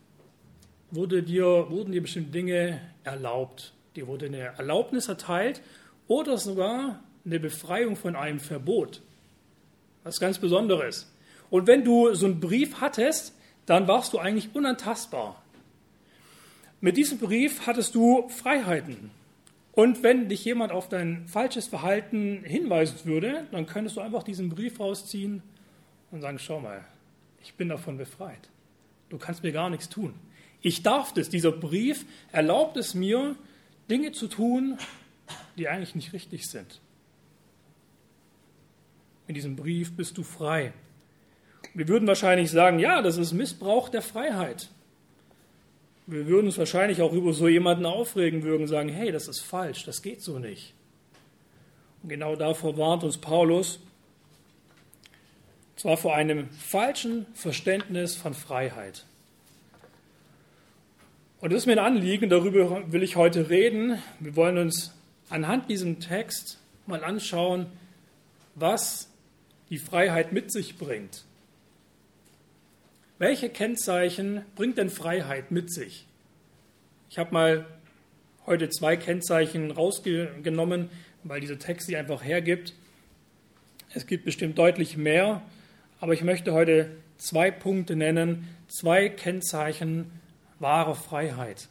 wurde 0.92 1.24
dir, 1.24 1.68
wurden 1.70 1.92
dir 1.92 2.02
bestimmte 2.02 2.32
Dinge 2.32 2.80
erlaubt. 3.04 3.74
Dir 3.96 4.08
wurde 4.08 4.28
eine 4.28 4.40
Erlaubnis 4.58 5.08
erteilt 5.08 5.62
oder 6.08 6.38
sogar 6.38 7.04
eine 7.26 7.40
Befreiung 7.40 7.96
von 7.96 8.16
einem 8.16 8.40
Verbot. 8.40 9.02
Was 10.04 10.20
ganz 10.20 10.40
Besonderes. 10.40 11.12
Und 11.50 11.68
wenn 11.68 11.84
du 11.84 12.14
so 12.14 12.26
einen 12.26 12.40
Brief 12.40 12.82
hattest, 12.82 13.34
dann 13.66 13.88
warst 13.88 14.14
du 14.14 14.20
eigentlich 14.20 14.50
unantastbar. 14.54 15.42
Mit 16.82 16.98
diesem 16.98 17.20
Brief 17.20 17.66
hattest 17.66 17.96
du 17.96 18.28
Freiheiten. 18.28 19.12
Und 19.72 20.04
wenn 20.04 20.28
dich 20.28 20.44
jemand 20.46 20.72
auf 20.72 20.90
dein 20.90 21.28
falsches 21.28 21.68
Verhalten 21.68 22.44
hinweisen 22.44 23.00
würde, 23.06 23.48
dann 23.52 23.66
könntest 23.66 23.96
du 23.96 24.02
einfach 24.02 24.24
diesen 24.24 24.50
Brief 24.50 24.80
rausziehen 24.80 25.42
und 26.14 26.22
sagen, 26.22 26.38
schau 26.40 26.60
mal, 26.60 26.86
ich 27.42 27.56
bin 27.56 27.70
davon 27.70 27.98
befreit. 27.98 28.50
Du 29.10 29.18
kannst 29.18 29.44
mir 29.44 29.52
gar 29.52 29.70
nichts 29.70 29.90
tun. 29.90 30.14
Ich 30.62 30.84
darf 30.84 31.14
das. 31.14 31.30
Dieser 31.30 31.52
Brief 31.52 32.06
erlaubt 32.32 32.78
es 32.78 32.94
mir, 32.94 33.36
Dinge 33.90 34.12
zu 34.12 34.28
tun, 34.28 34.78
die 35.58 35.68
eigentlich 35.68 35.96
nicht 35.96 36.14
richtig 36.14 36.48
sind. 36.48 36.80
In 39.28 39.34
diesem 39.34 39.56
Brief 39.56 39.96
bist 39.96 40.18
du 40.18 40.24
frei. 40.24 40.74
Wir 41.74 41.88
würden 41.88 42.08
wahrscheinlich 42.08 42.52
sagen, 42.52 42.78
ja, 42.78 43.02
das 43.02 43.18
ist 43.18 43.34
Missbrauch 43.34 43.90
der 43.90 44.02
Freiheit. 44.04 44.70
Wir 46.06 46.28
würden 46.28 46.48
uns 46.48 46.58
wahrscheinlich 46.58 47.02
auch 47.02 47.14
über 47.14 47.34
so 47.34 47.48
jemanden 47.48 47.86
aufregen, 47.86 48.44
würden 48.44 48.68
sagen, 48.68 48.90
hey, 48.90 49.12
das 49.12 49.28
ist 49.28 49.40
falsch, 49.40 49.86
das 49.86 50.02
geht 50.02 50.22
so 50.22 50.38
nicht. 50.38 50.74
Und 52.04 52.10
genau 52.10 52.36
davor 52.36 52.78
warnt 52.78 53.04
uns 53.04 53.18
Paulus, 53.18 53.80
zwar 55.76 55.98
vor 55.98 56.16
einem 56.16 56.50
falschen 56.50 57.26
Verständnis 57.34 58.16
von 58.16 58.34
Freiheit. 58.34 59.06
Und 61.42 61.52
das 61.52 61.64
ist 61.64 61.66
mir 61.66 61.74
ein 61.74 61.80
Anliegen, 61.80 62.30
darüber 62.30 62.92
will 62.92 63.04
ich 63.04 63.16
heute 63.16 63.50
reden. 63.50 64.02
Wir 64.20 64.36
wollen 64.36 64.58
uns 64.58 64.94
anhand 65.30 65.70
diesem 65.70 66.00
Text 66.00 66.60
mal 66.86 67.04
anschauen, 67.04 67.66
was 68.56 69.10
die 69.70 69.78
Freiheit 69.78 70.32
mit 70.32 70.52
sich 70.52 70.78
bringt. 70.78 71.26
Welche 73.18 73.50
Kennzeichen 73.50 74.44
bringt 74.56 74.78
denn 74.78 74.90
Freiheit 74.90 75.52
mit 75.52 75.74
sich? 75.74 76.06
Ich 77.10 77.18
habe 77.18 77.34
mal 77.34 77.66
heute 78.46 78.70
zwei 78.70 78.98
Kennzeichen 78.98 79.72
rausgenommen, 79.72 80.90
weil 81.24 81.40
dieser 81.40 81.60
Text 81.60 81.88
sie 81.88 81.96
einfach 81.96 82.24
hergibt. 82.24 82.74
Es 83.94 84.08
gibt 84.08 84.26
bestimmt 84.26 84.58
deutlich 84.58 84.98
mehr, 84.98 85.42
aber 86.04 86.12
ich 86.12 86.22
möchte 86.22 86.52
heute 86.52 86.90
zwei 87.16 87.50
Punkte 87.50 87.96
nennen, 87.96 88.50
zwei 88.68 89.08
Kennzeichen 89.08 90.12
wahrer 90.60 90.96
Freiheit. 90.96 91.70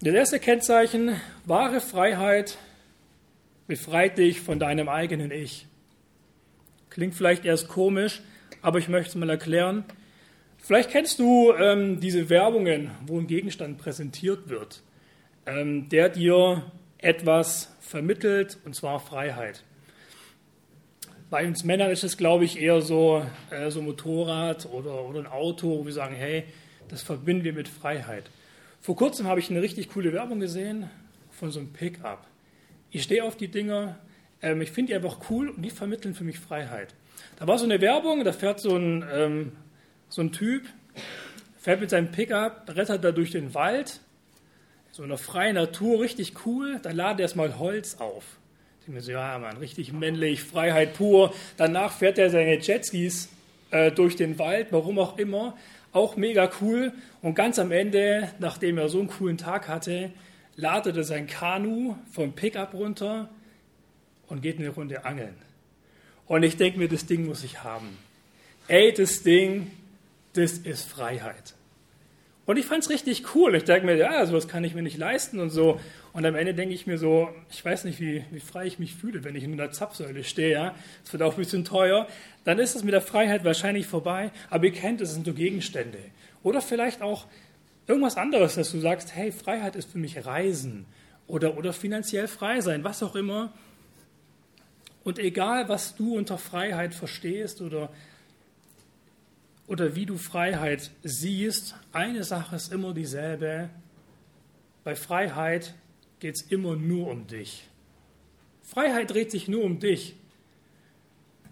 Das 0.00 0.12
erste 0.12 0.40
Kennzeichen, 0.40 1.14
wahre 1.44 1.80
Freiheit, 1.80 2.58
befreit 3.68 4.18
dich 4.18 4.40
von 4.40 4.58
deinem 4.58 4.88
eigenen 4.88 5.30
Ich. 5.30 5.68
Klingt 6.88 7.14
vielleicht 7.14 7.44
erst 7.44 7.68
komisch, 7.68 8.20
aber 8.62 8.80
ich 8.80 8.88
möchte 8.88 9.10
es 9.10 9.14
mal 9.14 9.30
erklären. 9.30 9.84
Vielleicht 10.58 10.90
kennst 10.90 11.20
du 11.20 11.52
ähm, 11.52 12.00
diese 12.00 12.28
Werbungen, 12.28 12.90
wo 13.06 13.16
ein 13.16 13.28
Gegenstand 13.28 13.78
präsentiert 13.78 14.48
wird, 14.48 14.82
ähm, 15.46 15.88
der 15.88 16.08
dir 16.08 16.68
etwas 16.98 17.76
vermittelt, 17.78 18.58
und 18.64 18.74
zwar 18.74 18.98
Freiheit. 18.98 19.62
Bei 21.30 21.46
uns 21.46 21.62
Männern 21.62 21.92
ist 21.92 22.02
es, 22.02 22.16
glaube 22.16 22.44
ich, 22.44 22.60
eher 22.60 22.80
so, 22.80 23.24
äh, 23.50 23.70
so 23.70 23.80
Motorrad 23.80 24.66
oder, 24.66 25.04
oder 25.04 25.20
ein 25.20 25.26
Auto, 25.28 25.78
wo 25.78 25.86
wir 25.86 25.92
sagen, 25.92 26.16
hey, 26.16 26.42
das 26.88 27.02
verbinden 27.02 27.44
wir 27.44 27.52
mit 27.52 27.68
Freiheit. 27.68 28.24
Vor 28.80 28.96
kurzem 28.96 29.28
habe 29.28 29.38
ich 29.38 29.48
eine 29.48 29.62
richtig 29.62 29.90
coole 29.90 30.12
Werbung 30.12 30.40
gesehen 30.40 30.90
von 31.30 31.52
so 31.52 31.60
einem 31.60 31.72
Pickup. 31.72 32.26
Ich 32.90 33.04
stehe 33.04 33.22
auf 33.22 33.36
die 33.36 33.46
Dinger, 33.46 34.00
ähm, 34.42 34.60
ich 34.60 34.72
finde 34.72 34.88
die 34.88 34.96
einfach 34.96 35.18
cool 35.30 35.50
und 35.50 35.62
die 35.62 35.70
vermitteln 35.70 36.16
für 36.16 36.24
mich 36.24 36.40
Freiheit. 36.40 36.94
Da 37.38 37.46
war 37.46 37.58
so 37.58 37.64
eine 37.64 37.80
Werbung, 37.80 38.24
da 38.24 38.32
fährt 38.32 38.58
so 38.58 38.74
ein, 38.74 39.04
ähm, 39.14 39.52
so 40.08 40.22
ein 40.22 40.32
Typ, 40.32 40.64
fährt 41.60 41.80
mit 41.80 41.90
seinem 41.90 42.10
Pickup, 42.10 42.64
rettert 42.74 43.04
da 43.04 43.12
durch 43.12 43.30
den 43.30 43.54
Wald, 43.54 44.00
so 44.90 45.04
in 45.04 45.10
der 45.10 45.18
freien 45.18 45.54
Natur, 45.54 46.00
richtig 46.00 46.44
cool. 46.44 46.80
Da 46.82 46.90
ladet 46.90 47.20
er 47.20 47.22
erstmal 47.22 47.56
Holz 47.56 47.98
auf. 48.00 48.39
Mir 48.90 49.02
so, 49.02 49.12
ja, 49.12 49.38
Mann, 49.38 49.56
richtig 49.58 49.92
männlich, 49.92 50.42
Freiheit 50.42 50.94
pur. 50.94 51.32
Danach 51.56 51.92
fährt 51.92 52.18
er 52.18 52.28
seine 52.28 52.58
Jetskis 52.58 53.28
äh, 53.70 53.92
durch 53.92 54.16
den 54.16 54.38
Wald, 54.40 54.68
warum 54.70 54.98
auch 54.98 55.16
immer. 55.16 55.56
Auch 55.92 56.16
mega 56.16 56.50
cool. 56.60 56.92
Und 57.22 57.34
ganz 57.34 57.60
am 57.60 57.70
Ende, 57.70 58.32
nachdem 58.40 58.78
er 58.78 58.88
so 58.88 58.98
einen 58.98 59.08
coolen 59.08 59.38
Tag 59.38 59.68
hatte, 59.68 60.10
ladet 60.56 60.96
er 60.96 61.04
sein 61.04 61.28
Kanu 61.28 61.94
vom 62.10 62.32
Pickup 62.32 62.74
runter 62.74 63.28
und 64.26 64.42
geht 64.42 64.58
eine 64.58 64.70
Runde 64.70 65.04
angeln. 65.04 65.36
Und 66.26 66.42
ich 66.42 66.56
denke 66.56 66.78
mir, 66.78 66.88
das 66.88 67.06
Ding 67.06 67.26
muss 67.26 67.44
ich 67.44 67.62
haben. 67.62 67.96
Ey, 68.66 68.92
das 68.92 69.22
Ding, 69.22 69.70
das 70.32 70.52
ist 70.52 70.88
Freiheit. 70.88 71.54
Und 72.50 72.56
ich 72.56 72.66
fand 72.66 72.82
es 72.82 72.90
richtig 72.90 73.36
cool. 73.36 73.54
Ich 73.54 73.62
denke 73.62 73.86
mir, 73.86 73.94
ja, 73.94 74.26
sowas 74.26 74.48
kann 74.48 74.64
ich 74.64 74.74
mir 74.74 74.82
nicht 74.82 74.98
leisten 74.98 75.38
und 75.38 75.50
so. 75.50 75.78
Und 76.12 76.26
am 76.26 76.34
Ende 76.34 76.52
denke 76.52 76.74
ich 76.74 76.84
mir 76.84 76.98
so, 76.98 77.28
ich 77.48 77.64
weiß 77.64 77.84
nicht, 77.84 78.00
wie, 78.00 78.24
wie 78.32 78.40
frei 78.40 78.66
ich 78.66 78.80
mich 78.80 78.96
fühle, 78.96 79.22
wenn 79.22 79.36
ich 79.36 79.44
in 79.44 79.52
einer 79.52 79.70
Zapfsäule 79.70 80.24
stehe. 80.24 80.54
Ja? 80.54 80.74
Das 81.04 81.12
wird 81.12 81.22
auch 81.22 81.34
ein 81.34 81.38
bisschen 81.38 81.64
teuer. 81.64 82.08
Dann 82.42 82.58
ist 82.58 82.74
es 82.74 82.82
mit 82.82 82.92
der 82.92 83.02
Freiheit 83.02 83.44
wahrscheinlich 83.44 83.86
vorbei. 83.86 84.32
Aber 84.48 84.64
ihr 84.64 84.72
kennt, 84.72 85.00
es 85.00 85.14
sind 85.14 85.26
so 85.26 85.32
Gegenstände. 85.32 86.00
Oder 86.42 86.60
vielleicht 86.60 87.02
auch 87.02 87.26
irgendwas 87.86 88.16
anderes, 88.16 88.56
dass 88.56 88.72
du 88.72 88.80
sagst, 88.80 89.14
hey, 89.14 89.30
Freiheit 89.30 89.76
ist 89.76 89.92
für 89.92 89.98
mich 89.98 90.26
Reisen 90.26 90.86
oder, 91.28 91.56
oder 91.56 91.72
finanziell 91.72 92.26
frei 92.26 92.62
sein, 92.62 92.82
was 92.82 93.00
auch 93.04 93.14
immer. 93.14 93.52
Und 95.04 95.20
egal, 95.20 95.68
was 95.68 95.94
du 95.94 96.16
unter 96.16 96.36
Freiheit 96.36 96.94
verstehst 96.94 97.60
oder, 97.60 97.90
oder 99.70 99.94
wie 99.94 100.04
du 100.04 100.18
Freiheit 100.18 100.90
siehst, 101.04 101.76
eine 101.92 102.24
Sache 102.24 102.56
ist 102.56 102.72
immer 102.72 102.92
dieselbe. 102.92 103.70
Bei 104.82 104.96
Freiheit 104.96 105.76
geht 106.18 106.34
es 106.34 106.42
immer 106.50 106.74
nur 106.74 107.06
um 107.06 107.28
dich. 107.28 107.68
Freiheit 108.64 109.12
dreht 109.12 109.30
sich 109.30 109.46
nur 109.46 109.62
um 109.62 109.78
dich. 109.78 110.16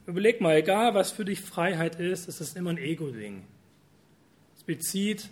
Überleg 0.04 0.40
mal, 0.40 0.56
egal 0.56 0.94
was 0.94 1.12
für 1.12 1.25
dich 1.25 1.40
Freiheit 1.40 2.00
ist, 2.00 2.26
es 2.26 2.40
ist 2.40 2.56
immer 2.56 2.70
ein 2.70 2.78
Ego-Ding. 2.78 3.44
Es 4.56 4.64
bezieht 4.64 5.30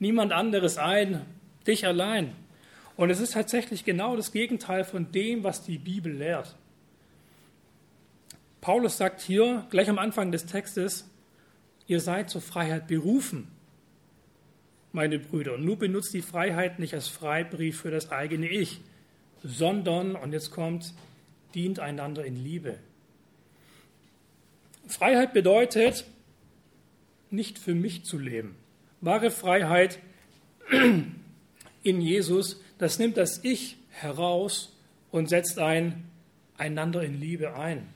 niemand 0.00 0.32
anderes 0.32 0.78
ein, 0.78 1.24
dich 1.64 1.86
allein. 1.86 2.34
Und 2.96 3.10
es 3.10 3.20
ist 3.20 3.34
tatsächlich 3.34 3.84
genau 3.84 4.16
das 4.16 4.32
Gegenteil 4.32 4.82
von 4.82 5.12
dem, 5.12 5.44
was 5.44 5.62
die 5.62 5.78
Bibel 5.78 6.12
lehrt. 6.12 6.56
Paulus 8.60 8.96
sagt 8.96 9.20
hier 9.20 9.64
gleich 9.70 9.88
am 9.88 9.98
Anfang 10.00 10.32
des 10.32 10.46
Textes, 10.46 11.09
ihr 11.90 11.98
seid 11.98 12.30
zur 12.30 12.40
Freiheit 12.40 12.86
berufen, 12.86 13.48
meine 14.92 15.18
Brüder. 15.18 15.54
Und 15.54 15.64
nur 15.64 15.76
benutzt 15.76 16.14
die 16.14 16.22
Freiheit 16.22 16.78
nicht 16.78 16.94
als 16.94 17.08
Freibrief 17.08 17.80
für 17.80 17.90
das 17.90 18.12
eigene 18.12 18.48
Ich, 18.48 18.80
sondern, 19.42 20.14
und 20.14 20.32
jetzt 20.32 20.52
kommt, 20.52 20.94
dient 21.52 21.80
einander 21.80 22.24
in 22.24 22.36
Liebe. 22.36 22.78
Freiheit 24.86 25.32
bedeutet, 25.32 26.04
nicht 27.28 27.58
für 27.58 27.74
mich 27.74 28.04
zu 28.04 28.18
leben. 28.18 28.54
Wahre 29.00 29.32
Freiheit 29.32 29.98
in 31.82 32.00
Jesus, 32.00 32.62
das 32.78 33.00
nimmt 33.00 33.16
das 33.16 33.42
Ich 33.42 33.78
heraus 33.90 34.76
und 35.10 35.28
setzt 35.28 35.58
ein 35.58 36.04
einander 36.56 37.02
in 37.02 37.18
Liebe 37.18 37.54
ein. 37.54 37.88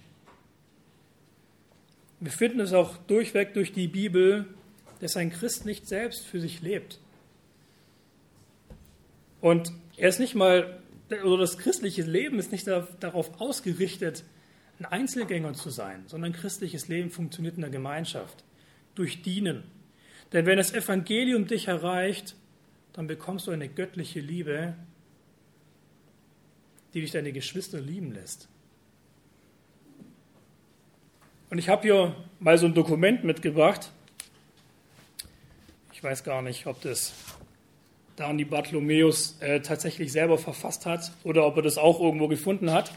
Wir 2.24 2.32
finden 2.32 2.60
es 2.60 2.72
auch 2.72 2.96
durchweg 2.96 3.52
durch 3.52 3.72
die 3.74 3.86
Bibel, 3.86 4.46
dass 5.00 5.14
ein 5.18 5.30
Christ 5.30 5.66
nicht 5.66 5.86
selbst 5.86 6.24
für 6.24 6.40
sich 6.40 6.62
lebt. 6.62 6.98
Und 9.42 9.70
er 9.98 10.08
ist 10.08 10.20
nicht 10.20 10.34
mal, 10.34 10.80
oder 11.22 11.36
das 11.36 11.58
christliche 11.58 12.00
Leben 12.00 12.38
ist 12.38 12.50
nicht 12.50 12.66
darauf 12.66 13.42
ausgerichtet, 13.42 14.24
ein 14.78 14.86
Einzelgänger 14.86 15.52
zu 15.52 15.68
sein, 15.68 16.04
sondern 16.06 16.32
christliches 16.32 16.88
Leben 16.88 17.10
funktioniert 17.10 17.56
in 17.56 17.60
der 17.60 17.68
Gemeinschaft, 17.68 18.42
durch 18.94 19.20
Dienen. 19.20 19.62
Denn 20.32 20.46
wenn 20.46 20.56
das 20.56 20.72
Evangelium 20.72 21.46
dich 21.46 21.68
erreicht, 21.68 22.36
dann 22.94 23.06
bekommst 23.06 23.48
du 23.48 23.50
eine 23.50 23.68
göttliche 23.68 24.20
Liebe, 24.20 24.72
die 26.94 27.02
dich 27.02 27.10
deine 27.10 27.32
Geschwister 27.32 27.82
lieben 27.82 28.12
lässt. 28.12 28.48
Und 31.54 31.58
ich 31.58 31.68
habe 31.68 31.82
hier 31.82 32.16
mal 32.40 32.58
so 32.58 32.66
ein 32.66 32.74
Dokument 32.74 33.22
mitgebracht. 33.22 33.92
Ich 35.92 36.02
weiß 36.02 36.24
gar 36.24 36.42
nicht, 36.42 36.66
ob 36.66 36.80
das 36.80 37.14
Dani 38.16 38.44
Bartholomäus 38.44 39.36
äh, 39.38 39.60
tatsächlich 39.60 40.10
selber 40.10 40.36
verfasst 40.36 40.84
hat 40.84 41.12
oder 41.22 41.46
ob 41.46 41.54
er 41.54 41.62
das 41.62 41.78
auch 41.78 42.00
irgendwo 42.00 42.26
gefunden 42.26 42.72
hat. 42.72 42.90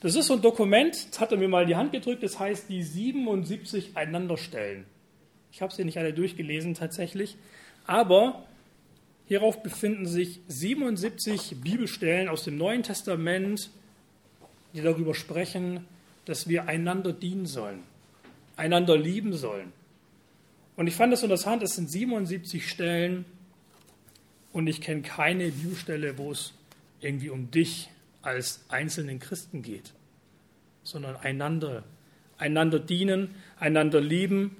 Das 0.00 0.14
ist 0.14 0.26
so 0.26 0.34
ein 0.34 0.42
Dokument, 0.42 1.08
das 1.10 1.20
hat 1.20 1.32
er 1.32 1.38
mir 1.38 1.48
mal 1.48 1.62
in 1.62 1.68
die 1.68 1.76
Hand 1.76 1.90
gedrückt, 1.90 2.22
das 2.22 2.38
heißt 2.38 2.68
die 2.68 2.82
77 2.82 3.96
Einanderstellen. 3.96 4.84
Ich 5.50 5.62
habe 5.62 5.72
sie 5.72 5.82
nicht 5.82 5.96
alle 5.96 6.12
durchgelesen 6.12 6.74
tatsächlich, 6.74 7.38
aber 7.86 8.44
hierauf 9.24 9.62
befinden 9.62 10.04
sich 10.04 10.40
77 10.48 11.62
Bibelstellen 11.62 12.28
aus 12.28 12.44
dem 12.44 12.58
Neuen 12.58 12.82
Testament, 12.82 13.70
die 14.74 14.82
darüber 14.82 15.14
sprechen, 15.14 15.86
dass 16.26 16.46
wir 16.46 16.68
einander 16.68 17.14
dienen 17.14 17.46
sollen 17.46 17.90
einander 18.56 18.96
lieben 18.96 19.32
sollen. 19.32 19.72
Und 20.76 20.86
ich 20.86 20.94
fand 20.94 21.12
das 21.12 21.22
interessant, 21.22 21.62
es 21.62 21.74
sind 21.74 21.90
77 21.90 22.68
Stellen, 22.68 23.24
Und 24.52 24.66
ich 24.66 24.80
kenne 24.80 25.02
keine 25.02 25.50
Bibelstelle, 25.50 26.18
wo 26.18 26.30
es 26.30 26.52
irgendwie 27.00 27.30
um 27.30 27.50
dich 27.50 27.88
als 28.20 28.64
einzelnen 28.68 29.18
Christen 29.18 29.62
geht, 29.62 29.92
sondern 30.82 31.16
einander, 31.16 31.84
einander 32.38 32.78
dienen, 32.78 33.34
einander 33.58 34.00
lieben, 34.00 34.56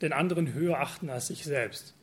den 0.00 0.12
anderen 0.12 0.54
höher 0.54 0.78
achten 0.78 1.10
als 1.10 1.26
sich 1.26 1.44
selbst. 1.44 1.94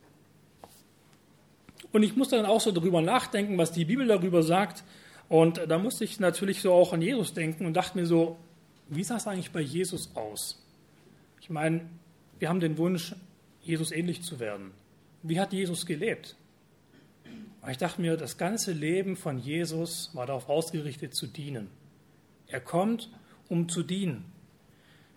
Und 1.94 2.04
ich 2.04 2.18
musste 2.18 2.36
dann 2.36 2.46
auch 2.46 2.60
so 2.60 2.74
darüber 2.74 3.02
nachdenken, 3.02 3.58
was 3.58 3.72
die 3.72 3.86
Bibel 3.86 4.06
darüber 4.06 4.44
sagt. 4.44 4.84
Und 5.30 5.62
da 5.70 5.78
musste 5.80 6.04
ich 6.04 6.20
natürlich 6.20 6.62
so 6.62 6.74
auch 6.74 6.92
an 6.92 7.02
Jesus 7.02 7.34
denken 7.34 7.66
und 7.66 7.74
dachte 7.74 7.98
mir 7.98 8.06
so, 8.06 8.38
wie 8.90 9.04
sah 9.04 9.18
es 9.18 9.28
eigentlich 9.28 9.52
bei 9.52 9.62
Jesus 9.62 10.12
aus? 10.16 10.64
Ich 11.42 11.50
meine, 11.50 11.82
wir 12.40 12.50
haben 12.50 12.60
den 12.60 12.78
Wunsch, 12.78 13.16
Jesus 13.62 13.92
ähnlich 13.92 14.22
zu 14.22 14.40
werden. 14.40 14.72
Wie 15.24 15.40
hat 15.40 15.54
Jesus 15.54 15.86
gelebt? 15.86 16.36
Und 17.62 17.72
ich 17.72 17.78
dachte 17.78 18.00
mir, 18.00 18.16
das 18.16 18.38
ganze 18.38 18.72
Leben 18.74 19.16
von 19.16 19.40
Jesus 19.40 20.12
war 20.14 20.28
darauf 20.28 20.50
ausgerichtet 20.50 21.16
zu 21.16 21.26
dienen. 21.26 21.70
Er 22.48 22.62
kommt, 22.62 23.10
um 23.50 23.70
zu 23.70 23.82
dienen. 23.82 24.26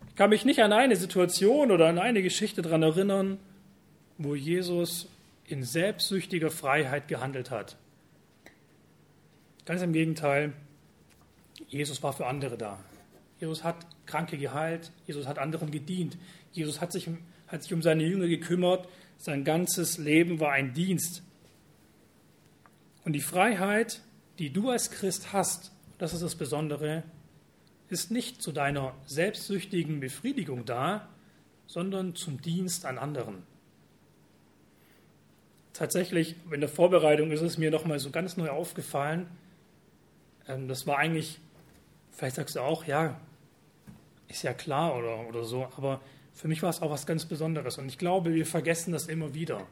Ich 0.08 0.14
kann 0.16 0.30
mich 0.30 0.46
nicht 0.46 0.62
an 0.62 0.72
eine 0.72 0.96
Situation 0.96 1.70
oder 1.70 1.88
an 1.88 1.98
eine 1.98 2.22
Geschichte 2.22 2.62
daran 2.62 2.82
erinnern, 2.82 3.38
wo 4.16 4.34
Jesus 4.34 5.08
in 5.44 5.62
selbstsüchtiger 5.62 6.50
Freiheit 6.50 7.08
gehandelt 7.08 7.50
hat. 7.50 7.76
Ganz 9.64 9.82
im 9.82 9.92
Gegenteil, 9.92 10.54
Jesus 11.68 12.02
war 12.02 12.14
für 12.14 12.26
andere 12.26 12.56
da. 12.56 12.78
Jesus 13.38 13.64
hat 13.64 13.86
Kranke 14.06 14.38
geheilt, 14.38 14.92
Jesus 15.06 15.26
hat 15.26 15.38
anderen 15.38 15.70
gedient, 15.70 16.18
Jesus 16.52 16.80
hat 16.80 16.92
sich, 16.92 17.08
hat 17.46 17.62
sich 17.62 17.72
um 17.72 17.82
seine 17.82 18.04
Jünger 18.04 18.26
gekümmert, 18.26 18.88
sein 19.16 19.44
ganzes 19.44 19.98
Leben 19.98 20.40
war 20.40 20.52
ein 20.52 20.74
Dienst. 20.74 21.22
Und 23.04 23.12
die 23.12 23.20
Freiheit, 23.20 24.02
die 24.38 24.50
du 24.52 24.70
als 24.70 24.90
Christ 24.90 25.32
hast, 25.32 25.72
das 25.98 26.12
ist 26.12 26.22
das 26.22 26.34
Besondere, 26.34 27.04
ist 27.88 28.10
nicht 28.10 28.42
zu 28.42 28.52
deiner 28.52 28.94
selbstsüchtigen 29.06 30.00
Befriedigung 30.00 30.64
da, 30.64 31.08
sondern 31.66 32.14
zum 32.14 32.40
Dienst 32.40 32.84
an 32.86 32.98
anderen. 32.98 33.42
Tatsächlich, 35.72 36.34
in 36.50 36.60
der 36.60 36.68
Vorbereitung 36.68 37.30
ist 37.30 37.40
es 37.40 37.56
mir 37.56 37.70
nochmal 37.70 37.98
so 37.98 38.10
ganz 38.10 38.36
neu 38.36 38.48
aufgefallen. 38.48 39.28
Ähm, 40.48 40.66
das 40.66 40.86
war 40.86 40.98
eigentlich, 40.98 41.38
vielleicht 42.10 42.36
sagst 42.36 42.56
du 42.56 42.60
auch, 42.60 42.84
ja, 42.84 43.20
ist 44.28 44.42
ja 44.42 44.52
klar 44.52 44.96
oder, 44.96 45.28
oder 45.28 45.44
so, 45.44 45.66
aber 45.76 46.00
für 46.32 46.48
mich 46.48 46.62
war 46.62 46.70
es 46.70 46.82
auch 46.82 46.90
was 46.90 47.06
ganz 47.06 47.24
Besonderes. 47.24 47.78
Und 47.78 47.88
ich 47.88 47.98
glaube, 47.98 48.34
wir 48.34 48.46
vergessen 48.46 48.92
das 48.92 49.08
immer 49.08 49.34
wieder. 49.34 49.66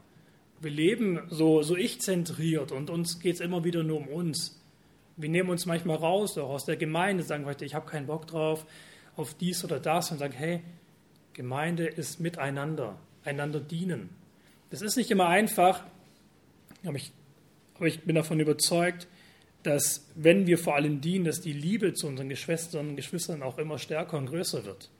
Wir 0.60 0.70
leben 0.70 1.20
so, 1.28 1.62
so 1.62 1.76
ich-zentriert 1.76 2.72
und 2.72 2.90
uns 2.90 3.20
geht 3.20 3.34
es 3.36 3.40
immer 3.40 3.62
wieder 3.62 3.82
nur 3.82 3.98
um 3.98 4.08
uns. 4.08 4.60
Wir 5.16 5.28
nehmen 5.28 5.50
uns 5.50 5.66
manchmal 5.66 5.96
raus, 5.96 6.36
auch 6.38 6.50
aus 6.50 6.64
der 6.64 6.76
Gemeinde, 6.76 7.22
sagen 7.22 7.44
heute, 7.44 7.64
ich 7.64 7.74
habe 7.74 7.88
keinen 7.88 8.06
Bock 8.06 8.26
drauf, 8.26 8.66
auf 9.16 9.34
dies 9.34 9.64
oder 9.64 9.78
das 9.78 10.10
und 10.10 10.18
sagen, 10.18 10.34
hey, 10.34 10.62
Gemeinde 11.34 11.86
ist 11.86 12.20
miteinander, 12.20 12.98
einander 13.24 13.60
dienen. 13.60 14.08
Das 14.70 14.82
ist 14.82 14.96
nicht 14.96 15.10
immer 15.10 15.28
einfach, 15.28 15.84
aber 16.84 16.96
ich, 16.96 17.12
aber 17.74 17.86
ich 17.86 18.02
bin 18.02 18.16
davon 18.16 18.40
überzeugt, 18.40 19.06
dass 19.66 20.06
wenn 20.14 20.46
wir 20.46 20.58
vor 20.58 20.76
allem 20.76 21.00
dienen, 21.00 21.24
dass 21.24 21.40
die 21.40 21.52
Liebe 21.52 21.92
zu 21.92 22.06
unseren 22.06 22.28
Geschwistern 22.28 22.90
und 22.90 22.96
Geschwistern 22.96 23.42
auch 23.42 23.58
immer 23.58 23.78
stärker 23.78 24.16
und 24.16 24.26
größer 24.26 24.64
wird. 24.64 24.90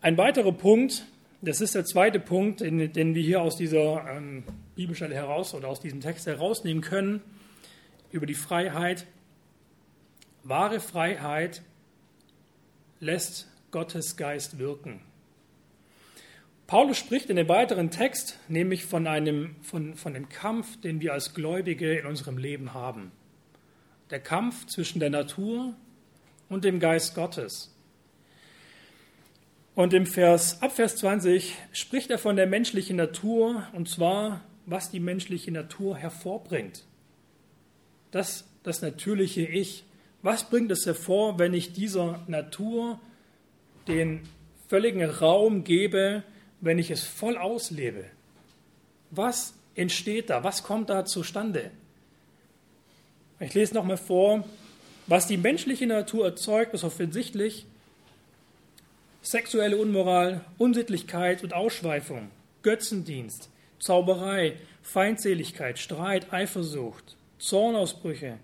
Ein 0.00 0.16
weiterer 0.16 0.52
Punkt, 0.52 1.04
das 1.42 1.60
ist 1.60 1.74
der 1.74 1.84
zweite 1.84 2.20
Punkt, 2.20 2.60
den, 2.60 2.92
den 2.92 3.14
wir 3.14 3.22
hier 3.22 3.42
aus 3.42 3.56
dieser 3.56 4.06
ähm, 4.08 4.44
Bibelstelle 4.76 5.14
heraus 5.14 5.54
oder 5.54 5.68
aus 5.68 5.80
diesem 5.80 6.00
Text 6.00 6.26
herausnehmen 6.26 6.82
können, 6.82 7.20
über 8.12 8.26
die 8.26 8.34
Freiheit. 8.34 9.06
Wahre 10.44 10.78
Freiheit 10.80 11.62
lässt 13.00 13.48
Gottes 13.72 14.16
Geist 14.16 14.58
wirken. 14.58 15.00
Paulus 16.70 16.98
spricht 16.98 17.28
in 17.30 17.34
dem 17.34 17.48
weiteren 17.48 17.90
Text 17.90 18.38
nämlich 18.46 18.84
von, 18.84 19.08
einem, 19.08 19.56
von, 19.60 19.96
von 19.96 20.14
dem 20.14 20.28
Kampf, 20.28 20.80
den 20.80 21.00
wir 21.00 21.12
als 21.12 21.34
Gläubige 21.34 21.98
in 21.98 22.06
unserem 22.06 22.38
Leben 22.38 22.74
haben. 22.74 23.10
Der 24.10 24.20
Kampf 24.20 24.66
zwischen 24.66 25.00
der 25.00 25.10
Natur 25.10 25.74
und 26.48 26.62
dem 26.62 26.78
Geist 26.78 27.16
Gottes. 27.16 27.74
Und 29.74 29.92
im 29.94 30.06
Vers, 30.06 30.62
ab 30.62 30.70
Vers 30.70 30.94
20 30.94 31.56
spricht 31.72 32.08
er 32.08 32.18
von 32.18 32.36
der 32.36 32.46
menschlichen 32.46 32.94
Natur, 32.94 33.66
und 33.72 33.88
zwar, 33.88 34.42
was 34.64 34.92
die 34.92 35.00
menschliche 35.00 35.50
Natur 35.50 35.96
hervorbringt. 35.96 36.84
Das, 38.12 38.48
das 38.62 38.80
natürliche 38.80 39.42
Ich. 39.42 39.82
Was 40.22 40.48
bringt 40.48 40.70
es 40.70 40.86
hervor, 40.86 41.36
wenn 41.40 41.52
ich 41.52 41.72
dieser 41.72 42.22
Natur 42.28 43.00
den 43.88 44.20
völligen 44.68 45.02
Raum 45.02 45.64
gebe, 45.64 46.22
wenn 46.60 46.78
ich 46.78 46.90
es 46.90 47.04
voll 47.04 47.36
auslebe? 47.36 48.04
Was 49.10 49.54
entsteht 49.74 50.30
da? 50.30 50.44
Was 50.44 50.62
kommt 50.62 50.90
da 50.90 51.04
zustande? 51.04 51.70
Ich 53.40 53.54
lese 53.54 53.74
nochmal 53.74 53.96
vor. 53.96 54.44
Was 55.06 55.26
die 55.26 55.38
menschliche 55.38 55.86
Natur 55.86 56.26
erzeugt, 56.26 56.74
ist 56.74 56.84
offensichtlich 56.84 57.66
sexuelle 59.22 59.76
Unmoral, 59.76 60.44
Unsittlichkeit 60.58 61.42
und 61.42 61.52
Ausschweifung, 61.52 62.30
Götzendienst, 62.62 63.50
Zauberei, 63.78 64.56
Feindseligkeit, 64.82 65.78
Streit, 65.78 66.32
Eifersucht, 66.32 67.16
Zornausbrüche, 67.38 68.38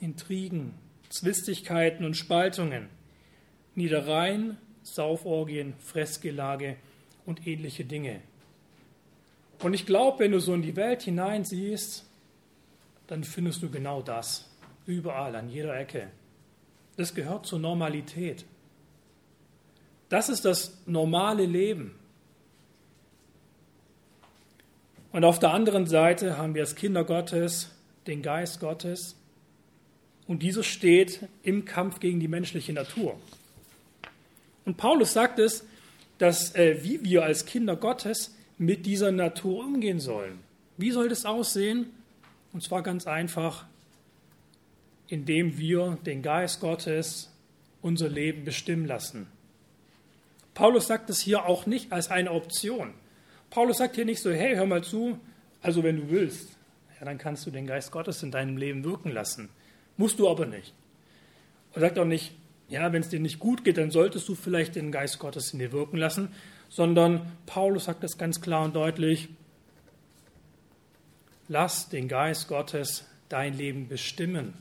Intrigen, 0.00 0.74
Zwistigkeiten 1.10 2.04
und 2.04 2.16
Spaltungen, 2.16 2.88
Niedereien, 3.74 4.56
Sauforgien, 4.82 5.74
Fressgelage 5.80 6.76
und 7.26 7.46
ähnliche 7.46 7.84
Dinge. 7.84 8.20
Und 9.62 9.74
ich 9.74 9.86
glaube, 9.86 10.20
wenn 10.20 10.32
du 10.32 10.40
so 10.40 10.54
in 10.54 10.62
die 10.62 10.76
Welt 10.76 11.02
hineinsiehst, 11.02 12.04
dann 13.06 13.24
findest 13.24 13.62
du 13.62 13.70
genau 13.70 14.02
das. 14.02 14.50
Überall, 14.86 15.34
an 15.34 15.48
jeder 15.48 15.78
Ecke. 15.78 16.08
Das 16.96 17.14
gehört 17.14 17.46
zur 17.46 17.58
Normalität. 17.58 18.44
Das 20.08 20.28
ist 20.28 20.44
das 20.44 20.78
normale 20.86 21.44
Leben. 21.44 21.94
Und 25.12 25.24
auf 25.24 25.38
der 25.38 25.52
anderen 25.52 25.86
Seite 25.86 26.38
haben 26.38 26.54
wir 26.54 26.62
als 26.62 26.74
Kinder 26.74 27.04
Gottes 27.04 27.70
den 28.06 28.22
Geist 28.22 28.60
Gottes. 28.60 29.16
Und 30.26 30.42
dieser 30.42 30.62
steht 30.62 31.28
im 31.42 31.64
Kampf 31.64 32.00
gegen 32.00 32.20
die 32.20 32.28
menschliche 32.28 32.72
Natur. 32.72 33.18
Und 34.64 34.76
Paulus 34.76 35.12
sagt 35.12 35.38
es, 35.38 35.64
dass 36.18 36.54
äh, 36.54 36.82
wie 36.82 37.04
wir 37.04 37.24
als 37.24 37.46
Kinder 37.46 37.76
Gottes 37.76 38.34
mit 38.58 38.86
dieser 38.86 39.12
Natur 39.12 39.64
umgehen 39.64 40.00
sollen. 40.00 40.38
Wie 40.76 40.90
soll 40.90 41.08
das 41.08 41.24
aussehen? 41.24 41.86
Und 42.52 42.62
zwar 42.62 42.82
ganz 42.82 43.06
einfach, 43.06 43.66
indem 45.08 45.58
wir 45.58 45.98
den 46.06 46.22
Geist 46.22 46.60
Gottes 46.60 47.30
unser 47.82 48.08
Leben 48.08 48.44
bestimmen 48.44 48.86
lassen. 48.86 49.26
Paulus 50.54 50.86
sagt 50.86 51.10
es 51.10 51.20
hier 51.20 51.44
auch 51.46 51.66
nicht 51.66 51.92
als 51.92 52.10
eine 52.10 52.32
Option. 52.32 52.94
Paulus 53.50 53.78
sagt 53.78 53.94
hier 53.94 54.06
nicht 54.06 54.22
so, 54.22 54.32
hey, 54.32 54.56
hör 54.56 54.66
mal 54.66 54.82
zu, 54.82 55.18
also 55.62 55.82
wenn 55.82 55.96
du 55.96 56.10
willst, 56.10 56.48
ja, 56.98 57.04
dann 57.04 57.18
kannst 57.18 57.46
du 57.46 57.50
den 57.50 57.66
Geist 57.66 57.92
Gottes 57.92 58.22
in 58.22 58.30
deinem 58.30 58.56
Leben 58.56 58.82
wirken 58.82 59.10
lassen. 59.10 59.50
Musst 59.96 60.18
du 60.18 60.28
aber 60.28 60.46
nicht. 60.46 60.72
Er 61.74 61.80
sagt 61.82 61.98
auch 61.98 62.06
nicht, 62.06 62.32
ja, 62.68 62.92
wenn 62.92 63.02
es 63.02 63.08
dir 63.08 63.20
nicht 63.20 63.38
gut 63.38 63.64
geht, 63.64 63.78
dann 63.78 63.90
solltest 63.90 64.28
du 64.28 64.34
vielleicht 64.34 64.74
den 64.74 64.90
Geist 64.90 65.18
Gottes 65.18 65.52
in 65.52 65.58
dir 65.58 65.72
wirken 65.72 65.96
lassen, 65.96 66.34
sondern 66.68 67.32
Paulus 67.46 67.84
sagt 67.84 68.02
das 68.02 68.18
ganz 68.18 68.40
klar 68.40 68.64
und 68.64 68.74
deutlich, 68.74 69.28
lass 71.48 71.88
den 71.88 72.08
Geist 72.08 72.48
Gottes 72.48 73.04
dein 73.28 73.56
Leben 73.56 73.88
bestimmen. 73.88 74.54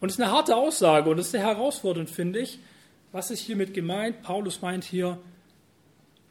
Und 0.00 0.08
es 0.08 0.16
ist 0.16 0.20
eine 0.20 0.32
harte 0.32 0.56
Aussage 0.56 1.10
und 1.10 1.18
es 1.18 1.26
ist 1.26 1.32
sehr 1.32 1.42
herausfordernd, 1.42 2.10
finde 2.10 2.40
ich. 2.40 2.58
Was 3.12 3.30
ist 3.30 3.40
hiermit 3.40 3.74
gemeint? 3.74 4.22
Paulus 4.22 4.62
meint 4.62 4.84
hier, 4.84 5.18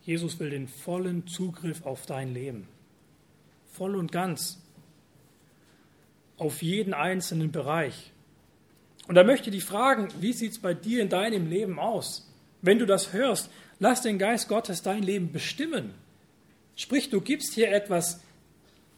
Jesus 0.03 0.39
will 0.39 0.49
den 0.49 0.67
vollen 0.67 1.27
Zugriff 1.27 1.85
auf 1.85 2.05
dein 2.05 2.33
Leben. 2.33 2.67
Voll 3.71 3.95
und 3.95 4.11
ganz. 4.11 4.61
Auf 6.37 6.63
jeden 6.63 6.93
einzelnen 6.93 7.51
Bereich. 7.51 8.10
Und 9.07 9.15
da 9.15 9.23
möchte 9.23 9.49
ich 9.49 9.55
dich 9.55 9.65
fragen, 9.65 10.09
wie 10.19 10.33
sieht 10.33 10.51
es 10.51 10.59
bei 10.59 10.73
dir 10.73 11.01
in 11.01 11.09
deinem 11.09 11.49
Leben 11.49 11.79
aus? 11.79 12.31
Wenn 12.61 12.79
du 12.79 12.85
das 12.85 13.13
hörst, 13.13 13.49
lass 13.79 14.01
den 14.01 14.19
Geist 14.19 14.47
Gottes 14.47 14.81
dein 14.81 15.03
Leben 15.03 15.31
bestimmen. 15.31 15.93
Sprich, 16.75 17.09
du 17.09 17.21
gibst 17.21 17.53
hier 17.53 17.71
etwas 17.71 18.21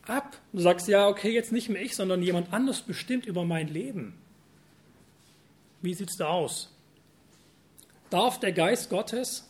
ab. 0.05 0.37
Du 0.51 0.59
sagst, 0.59 0.87
ja, 0.87 1.07
okay, 1.07 1.31
jetzt 1.31 1.51
nicht 1.51 1.69
mehr 1.69 1.81
ich, 1.81 1.95
sondern 1.95 2.21
jemand 2.21 2.53
anders 2.53 2.81
bestimmt 2.81 3.25
über 3.25 3.45
mein 3.45 3.67
Leben. 3.67 4.13
Wie 5.81 5.93
sieht 5.93 6.09
es 6.09 6.17
da 6.17 6.27
aus? 6.27 6.73
Darf 8.09 8.39
der 8.39 8.51
Geist 8.51 8.89
Gottes 8.89 9.49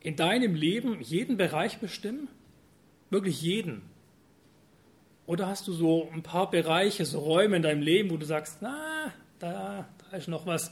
in 0.00 0.16
deinem 0.16 0.54
Leben 0.54 1.00
jeden 1.00 1.36
Bereich 1.36 1.78
bestimmen? 1.78 2.28
Wirklich 3.10 3.40
jeden? 3.40 3.82
Oder 5.26 5.46
hast 5.46 5.66
du 5.68 5.72
so 5.72 6.10
ein 6.12 6.22
paar 6.22 6.50
Bereiche, 6.50 7.04
so 7.04 7.20
Räume 7.20 7.56
in 7.56 7.62
deinem 7.62 7.82
Leben, 7.82 8.10
wo 8.10 8.16
du 8.16 8.26
sagst, 8.26 8.58
na, 8.60 9.12
da, 9.40 9.88
da 10.10 10.16
ist 10.16 10.28
noch 10.28 10.46
was, 10.46 10.70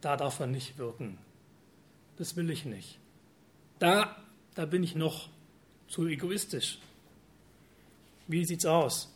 da 0.00 0.16
darf 0.16 0.40
er 0.40 0.46
nicht 0.46 0.78
wirken. 0.78 1.18
Das 2.16 2.36
will 2.36 2.50
ich 2.50 2.64
nicht. 2.64 2.98
Da, 3.78 4.16
da 4.54 4.64
bin 4.64 4.82
ich 4.82 4.94
noch 4.94 5.28
zu 5.88 6.06
egoistisch. 6.06 6.78
Wie 8.28 8.44
sieht's 8.44 8.64
aus? 8.64 9.12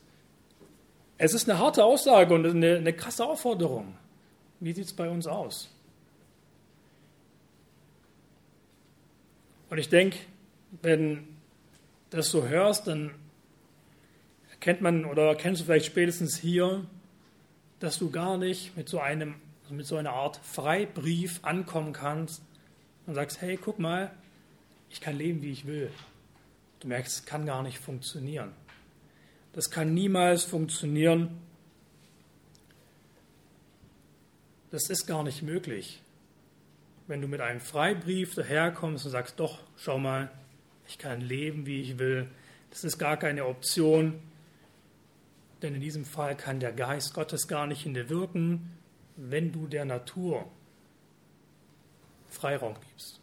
Es 1.18 1.32
ist 1.32 1.48
eine 1.48 1.58
harte 1.58 1.84
Aussage 1.84 2.34
und 2.34 2.44
eine, 2.44 2.76
eine 2.76 2.92
krasse 2.92 3.24
Aufforderung. 3.24 3.96
Wie 4.60 4.72
sieht 4.72 4.84
es 4.84 4.92
bei 4.92 5.08
uns 5.08 5.26
aus? 5.26 5.70
Und 9.70 9.78
ich 9.78 9.88
denke, 9.88 10.18
wenn 10.82 11.14
du 12.10 12.16
das 12.16 12.30
so 12.30 12.46
hörst, 12.46 12.86
dann 12.86 13.14
erkennt 14.50 14.80
man 14.80 15.04
oder 15.04 15.28
erkennst 15.28 15.60
du 15.60 15.64
vielleicht 15.64 15.86
spätestens 15.86 16.36
hier, 16.36 16.84
dass 17.80 17.98
du 17.98 18.10
gar 18.10 18.38
nicht 18.38 18.76
mit 18.76 18.88
so 18.88 19.00
einem, 19.00 19.36
also 19.62 19.74
mit 19.74 19.86
so 19.86 19.96
einer 19.96 20.12
Art 20.12 20.40
Freibrief 20.42 21.40
ankommen 21.42 21.92
kannst 21.92 22.42
und 23.06 23.14
sagst, 23.14 23.40
hey, 23.40 23.56
guck 23.56 23.78
mal, 23.78 24.10
ich 24.90 25.00
kann 25.00 25.16
leben, 25.16 25.42
wie 25.42 25.52
ich 25.52 25.66
will. 25.66 25.90
Du 26.80 26.88
merkst, 26.88 27.20
es 27.20 27.24
kann 27.26 27.46
gar 27.46 27.62
nicht 27.62 27.78
funktionieren. 27.78 28.52
Das 29.52 29.70
kann 29.70 29.94
niemals 29.94 30.44
funktionieren. 30.44 31.38
Das 34.70 34.90
ist 34.90 35.06
gar 35.06 35.22
nicht 35.22 35.42
möglich. 35.42 36.02
Wenn 37.06 37.22
du 37.22 37.28
mit 37.28 37.40
einem 37.40 37.60
Freibrief 37.60 38.34
daherkommst 38.34 39.06
und 39.06 39.12
sagst, 39.12 39.38
doch, 39.38 39.60
schau 39.76 39.98
mal, 39.98 40.30
ich 40.88 40.98
kann 40.98 41.20
leben, 41.20 41.66
wie 41.66 41.80
ich 41.80 41.98
will, 41.98 42.28
das 42.70 42.84
ist 42.84 42.98
gar 42.98 43.16
keine 43.16 43.46
Option. 43.46 44.20
Denn 45.62 45.74
in 45.74 45.80
diesem 45.80 46.04
Fall 46.04 46.36
kann 46.36 46.60
der 46.60 46.72
Geist 46.72 47.14
Gottes 47.14 47.48
gar 47.48 47.66
nicht 47.66 47.86
in 47.86 47.94
dir 47.94 48.10
wirken, 48.10 48.72
wenn 49.16 49.52
du 49.52 49.66
der 49.66 49.84
Natur 49.84 50.46
Freiraum 52.28 52.74
gibst. 52.88 53.20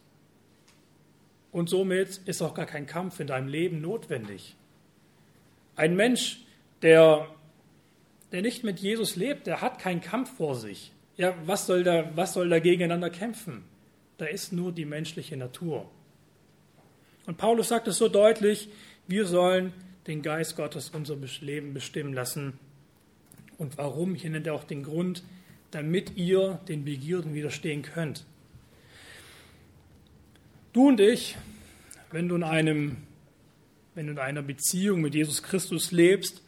Und 1.52 1.70
somit 1.70 2.20
ist 2.24 2.42
auch 2.42 2.54
gar 2.54 2.66
kein 2.66 2.86
Kampf 2.86 3.20
in 3.20 3.28
deinem 3.28 3.46
Leben 3.46 3.80
notwendig. 3.80 4.56
Ein 5.76 5.94
Mensch, 5.94 6.44
der, 6.82 7.28
der 8.32 8.42
nicht 8.42 8.64
mit 8.64 8.80
Jesus 8.80 9.14
lebt, 9.14 9.46
der 9.46 9.60
hat 9.60 9.78
keinen 9.78 10.00
Kampf 10.00 10.36
vor 10.36 10.56
sich. 10.56 10.92
Ja, 11.16 11.34
was 11.46 11.66
soll 11.66 11.84
da, 11.84 12.10
was 12.16 12.32
soll 12.32 12.48
da 12.48 12.58
gegeneinander 12.58 13.10
kämpfen? 13.10 13.64
Da 14.18 14.26
ist 14.26 14.52
nur 14.52 14.72
die 14.72 14.84
menschliche 14.84 15.36
Natur. 15.36 15.88
Und 17.26 17.36
Paulus 17.36 17.68
sagt 17.68 17.86
es 17.86 17.98
so 17.98 18.08
deutlich, 18.08 18.68
wir 19.06 19.26
sollen 19.26 19.72
den 20.06 20.22
Geist 20.22 20.56
Gottes 20.56 20.90
unser 20.90 21.16
Leben 21.40 21.74
bestimmen 21.74 22.12
lassen. 22.12 22.54
Und 23.58 23.78
warum? 23.78 24.14
Hier 24.14 24.30
nennt 24.30 24.46
er 24.46 24.54
auch 24.54 24.64
den 24.64 24.82
Grund, 24.82 25.22
damit 25.70 26.16
ihr 26.16 26.60
den 26.68 26.84
Begierden 26.84 27.34
widerstehen 27.34 27.82
könnt. 27.82 28.24
Du 30.72 30.88
und 30.88 31.00
ich, 31.00 31.36
wenn 32.10 32.28
du 32.28 32.36
in 32.36 32.42
einem 32.42 32.96
wenn 33.94 34.06
du 34.06 34.12
in 34.12 34.18
einer 34.18 34.42
Beziehung 34.42 35.00
mit 35.00 35.14
Jesus 35.14 35.42
Christus 35.42 35.92
lebst, 35.92 36.42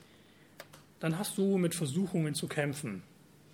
dann 1.00 1.18
hast 1.18 1.38
du 1.38 1.58
mit 1.58 1.74
Versuchungen 1.74 2.34
zu 2.34 2.48
kämpfen. 2.48 3.02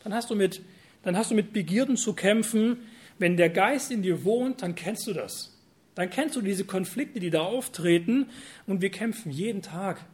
Dann 0.02 0.14
hast 0.14 0.30
du 0.30 0.34
mit, 0.34 0.62
dann 1.02 1.16
hast 1.16 1.30
du 1.30 1.34
mit 1.34 1.52
Begierden 1.52 1.96
zu 1.96 2.14
kämpfen. 2.14 2.78
Wenn 3.18 3.36
der 3.36 3.50
Geist 3.50 3.90
in 3.90 4.02
dir 4.02 4.24
wohnt, 4.24 4.62
dann 4.62 4.74
kennst 4.74 5.06
du 5.06 5.12
das. 5.12 5.51
Dann 5.94 6.10
kennst 6.10 6.36
du 6.36 6.40
diese 6.40 6.64
Konflikte, 6.64 7.20
die 7.20 7.30
da 7.30 7.40
auftreten. 7.40 8.26
Und 8.66 8.80
wir 8.80 8.90
kämpfen 8.90 9.30
jeden 9.30 9.62
Tag. 9.62 10.04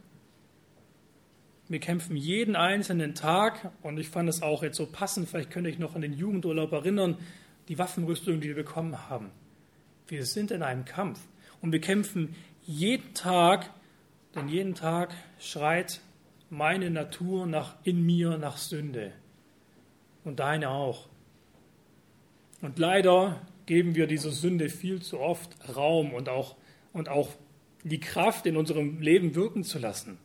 Wir 1.67 1.79
kämpfen 1.79 2.15
jeden 2.15 2.55
einzelnen 2.55 3.15
Tag. 3.15 3.71
Und 3.81 3.97
ich 3.97 4.09
fand 4.09 4.27
es 4.27 4.41
auch 4.41 4.63
jetzt 4.63 4.77
so 4.77 4.85
passend, 4.85 5.29
vielleicht 5.29 5.51
könnte 5.51 5.69
ich 5.69 5.79
noch 5.79 5.95
an 5.95 6.01
den 6.01 6.13
Jugendurlaub 6.13 6.71
erinnern, 6.71 7.17
die 7.67 7.77
Waffenrüstung, 7.77 8.41
die 8.41 8.49
wir 8.49 8.55
bekommen 8.55 9.09
haben. 9.09 9.29
Wir 10.07 10.25
sind 10.25 10.51
in 10.51 10.63
einem 10.63 10.85
Kampf. 10.85 11.19
Und 11.61 11.71
wir 11.71 11.81
kämpfen 11.81 12.35
jeden 12.63 13.13
Tag, 13.13 13.69
denn 14.35 14.47
jeden 14.47 14.75
Tag 14.75 15.13
schreit 15.39 16.01
meine 16.49 16.89
Natur 16.89 17.45
nach, 17.45 17.75
in 17.83 18.05
mir 18.05 18.37
nach 18.37 18.57
Sünde. 18.57 19.13
Und 20.23 20.39
deine 20.39 20.69
auch. 20.69 21.07
Und 22.61 22.79
leider 22.79 23.39
geben 23.69 23.95
wir 23.95 24.07
dieser 24.07 24.31
Sünde 24.31 24.67
viel 24.67 25.01
zu 25.01 25.19
oft 25.19 25.55
Raum 25.73 26.13
und 26.13 26.27
auch, 26.27 26.57
und 26.91 27.07
auch 27.07 27.29
die 27.83 28.01
Kraft 28.01 28.45
in 28.45 28.57
unserem 28.57 28.99
Leben 28.99 29.35
wirken 29.35 29.63
zu 29.63 29.79
lassen. 29.79 30.17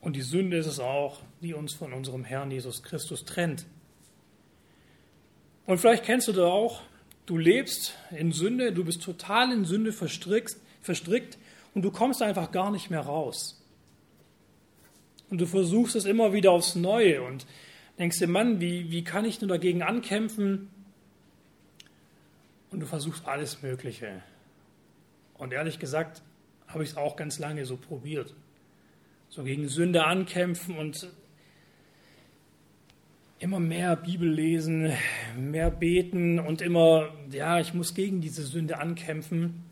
Und 0.00 0.16
die 0.16 0.22
Sünde 0.22 0.56
ist 0.56 0.66
es 0.66 0.80
auch, 0.80 1.20
die 1.40 1.54
uns 1.54 1.74
von 1.74 1.92
unserem 1.92 2.24
Herrn 2.24 2.50
Jesus 2.50 2.82
Christus 2.82 3.24
trennt. 3.24 3.66
Und 5.66 5.78
vielleicht 5.78 6.04
kennst 6.04 6.26
du 6.26 6.32
da 6.32 6.46
auch 6.46 6.82
Du 7.30 7.38
lebst 7.38 7.94
in 8.10 8.32
Sünde, 8.32 8.72
du 8.72 8.84
bist 8.84 9.04
total 9.04 9.52
in 9.52 9.64
Sünde 9.64 9.92
verstrickt, 9.92 10.56
verstrickt 10.82 11.38
und 11.74 11.82
du 11.82 11.92
kommst 11.92 12.22
einfach 12.22 12.50
gar 12.50 12.72
nicht 12.72 12.90
mehr 12.90 13.02
raus. 13.02 13.62
Und 15.30 15.40
du 15.40 15.46
versuchst 15.46 15.94
es 15.94 16.06
immer 16.06 16.32
wieder 16.32 16.50
aufs 16.50 16.74
Neue 16.74 17.22
und 17.22 17.46
denkst 18.00 18.18
dir, 18.18 18.28
Mann, 18.28 18.60
wie, 18.60 18.90
wie 18.90 19.04
kann 19.04 19.24
ich 19.26 19.40
nur 19.40 19.48
dagegen 19.48 19.82
ankämpfen? 19.82 20.70
Und 22.70 22.80
du 22.80 22.86
versuchst 22.86 23.26
alles 23.26 23.62
Mögliche. 23.62 24.22
Und 25.34 25.52
ehrlich 25.52 25.78
gesagt 25.78 26.22
habe 26.66 26.82
ich 26.82 26.90
es 26.90 26.96
auch 26.96 27.16
ganz 27.16 27.38
lange 27.38 27.66
so 27.66 27.76
probiert. 27.76 28.34
So 29.28 29.44
gegen 29.44 29.68
Sünde 29.68 30.04
ankämpfen 30.04 30.76
und 30.76 31.08
immer 33.38 33.60
mehr 33.60 33.96
Bibel 33.96 34.30
lesen, 34.30 34.92
mehr 35.36 35.70
beten 35.70 36.38
und 36.38 36.62
immer, 36.62 37.12
ja, 37.30 37.60
ich 37.60 37.74
muss 37.74 37.94
gegen 37.94 38.20
diese 38.20 38.44
Sünde 38.44 38.78
ankämpfen. 38.78 39.64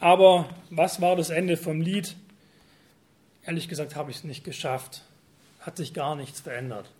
Aber 0.00 0.48
was 0.70 1.00
war 1.00 1.16
das 1.16 1.30
Ende 1.30 1.56
vom 1.56 1.80
Lied? 1.80 2.14
Ehrlich 3.44 3.68
gesagt 3.68 3.96
habe 3.96 4.10
ich 4.10 4.18
es 4.18 4.24
nicht 4.24 4.44
geschafft. 4.44 5.02
Hat 5.68 5.76
sich 5.76 5.92
gar 5.92 6.16
nichts 6.16 6.40
verändert. 6.40 6.90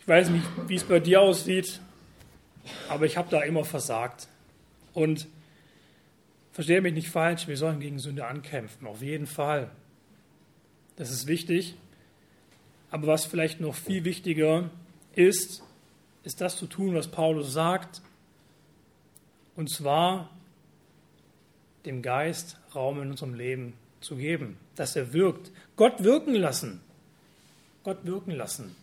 Ich 0.00 0.08
weiß 0.08 0.28
nicht, 0.30 0.44
wie 0.66 0.74
es 0.74 0.82
bei 0.82 0.98
dir 0.98 1.20
aussieht, 1.20 1.80
aber 2.88 3.06
ich 3.06 3.16
habe 3.16 3.30
da 3.30 3.42
immer 3.42 3.64
versagt. 3.64 4.26
Und 4.92 5.28
verstehe 6.50 6.80
mich 6.80 6.94
nicht 6.94 7.08
falsch, 7.08 7.46
wir 7.46 7.56
sollen 7.56 7.78
gegen 7.78 8.00
Sünde 8.00 8.26
ankämpfen, 8.26 8.88
auf 8.88 9.02
jeden 9.02 9.28
Fall. 9.28 9.70
Das 10.96 11.12
ist 11.12 11.28
wichtig. 11.28 11.76
Aber 12.90 13.06
was 13.06 13.24
vielleicht 13.24 13.60
noch 13.60 13.76
viel 13.76 14.04
wichtiger 14.04 14.68
ist, 15.14 15.62
ist 16.24 16.40
das 16.40 16.56
zu 16.56 16.66
tun, 16.66 16.96
was 16.96 17.06
Paulus 17.06 17.52
sagt, 17.52 18.02
und 19.54 19.70
zwar 19.70 20.28
dem 21.84 22.02
Geist 22.02 22.58
Raum 22.74 23.00
in 23.00 23.12
unserem 23.12 23.34
Leben 23.34 23.74
zu 24.00 24.16
geben, 24.16 24.58
dass 24.74 24.96
er 24.96 25.12
wirkt. 25.12 25.52
Gott 25.76 26.02
wirken 26.02 26.34
lassen. 26.34 26.80
Gott 27.86 28.04
wirken 28.04 28.32
lassen. 28.32 28.76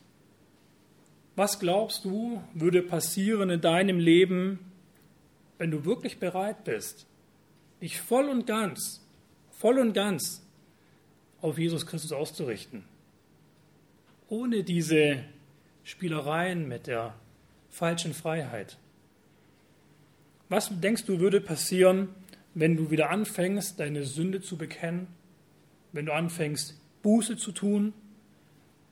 Was 1.36 1.60
glaubst 1.60 2.04
du, 2.04 2.42
würde 2.56 2.82
passieren 2.82 3.52
in 3.52 3.62
deinem 3.62 4.00
Leben, 4.00 4.58
wenn 5.60 5.70
du 5.70 5.86
wirklich 5.86 6.20
bereit 6.20 6.64
bist, 6.64 7.06
dich 7.82 8.02
voll 8.02 8.28
und 8.30 8.48
ganz, 8.48 9.06
voll 9.52 9.78
und 9.78 9.94
ganz 9.94 10.42
auf 11.40 11.60
Jesus 11.60 11.86
Christus 11.86 12.12
auszurichten? 12.12 12.86
ohne 14.34 14.64
diese 14.64 15.20
Spielereien 15.84 16.68
mit 16.68 16.88
der 16.88 17.14
falschen 17.70 18.16
Freiheit. 18.16 18.78
Was 20.50 20.72
denkst 20.80 21.06
du 21.06 21.20
würde 21.20 21.40
passieren, 21.40 22.10
wenn 22.56 22.76
du 22.76 22.90
wieder 22.90 23.12
anfängst, 23.12 23.80
deine 23.80 24.06
Sünde 24.06 24.42
zu 24.42 24.58
bekennen, 24.58 25.08
wenn 25.92 26.08
du 26.08 26.14
anfängst, 26.14 26.80
Buße 27.04 27.38
zu 27.38 27.52
tun, 27.52 27.94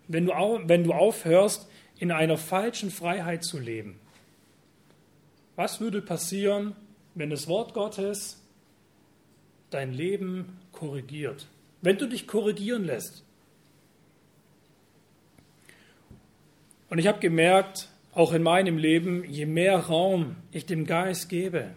wenn 0.08 0.26
du, 0.26 0.34
wenn 0.66 0.84
du 0.84 0.94
aufhörst, 0.94 1.68
in 1.98 2.12
einer 2.12 2.38
falschen 2.38 2.90
Freiheit 2.90 3.44
zu 3.44 3.60
leben? 3.60 4.00
Was 5.56 5.80
würde 5.80 6.02
passieren, 6.02 6.76
wenn 7.14 7.30
das 7.30 7.48
Wort 7.48 7.74
Gottes 7.74 8.42
dein 9.70 9.94
Leben 9.94 10.60
korrigiert? 10.72 11.48
Wenn 11.82 11.98
du 11.98 12.08
dich 12.08 12.28
korrigieren 12.28 12.86
lässt? 12.86 13.24
Und 16.90 16.98
ich 16.98 17.08
habe 17.08 17.20
gemerkt, 17.20 17.90
auch 18.14 18.34
in 18.34 18.44
meinem 18.44 18.78
Leben, 18.78 19.24
je 19.24 19.46
mehr 19.46 19.78
Raum 19.78 20.36
ich 20.52 20.66
dem 20.66 20.86
Geist 20.86 21.30
gebe, 21.30 21.72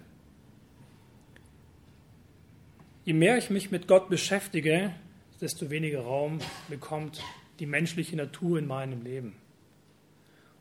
je 3.04 3.12
mehr 3.12 3.38
ich 3.38 3.50
mich 3.50 3.70
mit 3.70 3.86
Gott 3.86 4.08
beschäftige, 4.08 4.92
desto 5.40 5.70
weniger 5.70 6.00
Raum 6.00 6.40
bekommt 6.68 7.22
die 7.58 7.66
menschliche 7.66 8.16
Natur 8.16 8.58
in 8.58 8.66
meinem 8.66 9.02
Leben. 9.02 9.34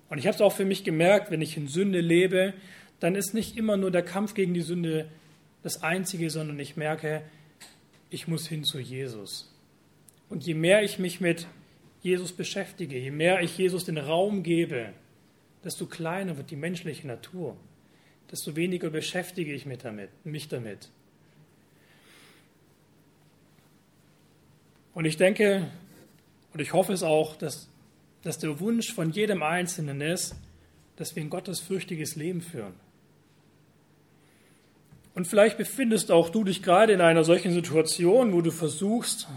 Und 0.09 0.17
ich 0.17 0.27
habe 0.27 0.35
es 0.35 0.41
auch 0.41 0.53
für 0.53 0.65
mich 0.65 0.83
gemerkt, 0.83 1.31
wenn 1.31 1.41
ich 1.41 1.57
in 1.57 1.67
Sünde 1.67 1.99
lebe, 1.99 2.53
dann 2.99 3.15
ist 3.15 3.33
nicht 3.33 3.57
immer 3.57 3.77
nur 3.77 3.91
der 3.91 4.03
Kampf 4.03 4.33
gegen 4.33 4.53
die 4.53 4.61
Sünde 4.61 5.09
das 5.63 5.81
Einzige, 5.81 6.29
sondern 6.29 6.59
ich 6.59 6.77
merke, 6.77 7.23
ich 8.09 8.27
muss 8.27 8.47
hin 8.47 8.63
zu 8.63 8.79
Jesus. 8.79 9.51
Und 10.29 10.45
je 10.45 10.53
mehr 10.53 10.83
ich 10.83 10.99
mich 10.99 11.19
mit 11.19 11.47
Jesus 12.01 12.33
beschäftige, 12.33 12.97
je 12.97 13.11
mehr 13.11 13.41
ich 13.41 13.57
Jesus 13.57 13.85
den 13.85 13.97
Raum 13.97 14.43
gebe, 14.43 14.93
desto 15.63 15.85
kleiner 15.85 16.37
wird 16.37 16.51
die 16.51 16.55
menschliche 16.55 17.07
Natur, 17.07 17.57
desto 18.29 18.55
weniger 18.55 18.89
beschäftige 18.89 19.53
ich 19.53 19.65
mich 19.65 19.79
damit. 19.79 20.09
Mich 20.25 20.47
damit. 20.47 20.89
Und 24.93 25.05
ich 25.05 25.17
denke 25.17 25.71
und 26.53 26.59
ich 26.59 26.73
hoffe 26.73 26.93
es 26.93 27.03
auch, 27.03 27.35
dass, 27.35 27.67
dass 28.21 28.37
der 28.37 28.59
Wunsch 28.59 28.93
von 28.93 29.11
jedem 29.11 29.41
Einzelnen 29.43 30.01
ist, 30.01 30.35
dass 30.95 31.15
wir 31.15 31.23
ein 31.23 31.29
gottesfürchtiges 31.29 32.15
Leben 32.15 32.41
führen. 32.41 32.73
Und 35.15 35.27
vielleicht 35.27 35.57
befindest 35.57 36.11
auch 36.11 36.29
du 36.29 36.43
dich 36.43 36.63
gerade 36.63 36.93
in 36.93 37.01
einer 37.01 37.23
solchen 37.23 37.53
Situation, 37.53 38.33
wo 38.33 38.41
du 38.41 38.51
versuchst, 38.51 39.27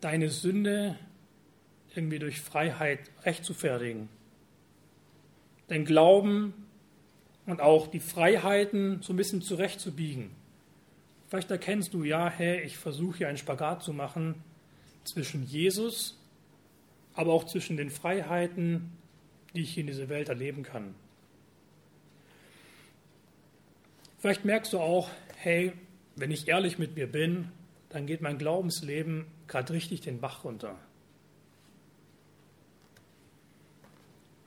deine 0.00 0.30
Sünde 0.30 0.98
irgendwie 1.94 2.18
durch 2.18 2.40
Freiheit 2.40 3.00
rechtzufertigen. 3.24 4.08
Dein 5.68 5.84
Glauben 5.84 6.54
und 7.46 7.60
auch 7.60 7.86
die 7.86 8.00
Freiheiten 8.00 9.02
so 9.02 9.12
ein 9.12 9.16
bisschen 9.16 9.42
zurechtzubiegen. 9.42 10.30
Vielleicht 11.28 11.50
erkennst 11.50 11.92
du, 11.92 12.04
ja, 12.04 12.30
hey, 12.30 12.60
ich 12.62 12.76
versuche 12.76 13.18
hier 13.18 13.28
einen 13.28 13.38
Spagat 13.38 13.82
zu 13.82 13.92
machen 13.92 14.42
zwischen 15.04 15.44
Jesus, 15.44 16.18
aber 17.14 17.32
auch 17.32 17.44
zwischen 17.44 17.76
den 17.76 17.90
Freiheiten, 17.90 18.92
die 19.54 19.62
ich 19.62 19.74
hier 19.74 19.82
in 19.82 19.88
dieser 19.88 20.08
Welt 20.08 20.28
erleben 20.28 20.62
kann. 20.62 20.94
Vielleicht 24.18 24.44
merkst 24.44 24.72
du 24.72 24.80
auch, 24.80 25.10
hey, 25.36 25.72
wenn 26.14 26.30
ich 26.30 26.48
ehrlich 26.48 26.78
mit 26.78 26.96
mir 26.96 27.10
bin, 27.10 27.48
dann 27.88 28.06
geht 28.06 28.20
mein 28.20 28.38
Glaubensleben 28.38 29.26
gerade 29.46 29.72
richtig 29.72 30.00
den 30.00 30.20
Bach 30.20 30.44
runter. 30.44 30.76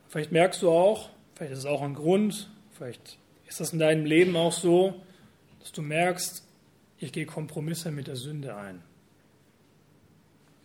Vielleicht 0.08 0.32
merkst 0.32 0.62
du 0.62 0.70
auch, 0.70 1.10
vielleicht 1.34 1.52
ist 1.52 1.60
es 1.60 1.66
auch 1.66 1.82
ein 1.82 1.94
Grund, 1.94 2.50
vielleicht 2.72 3.18
ist 3.46 3.60
das 3.60 3.72
in 3.72 3.78
deinem 3.78 4.04
Leben 4.04 4.36
auch 4.36 4.52
so, 4.52 5.00
dass 5.60 5.72
du 5.72 5.82
merkst, 5.82 6.44
ich 7.00 7.12
gehe 7.12 7.26
Kompromisse 7.26 7.90
mit 7.90 8.06
der 8.06 8.16
Sünde 8.16 8.54
ein. 8.54 8.82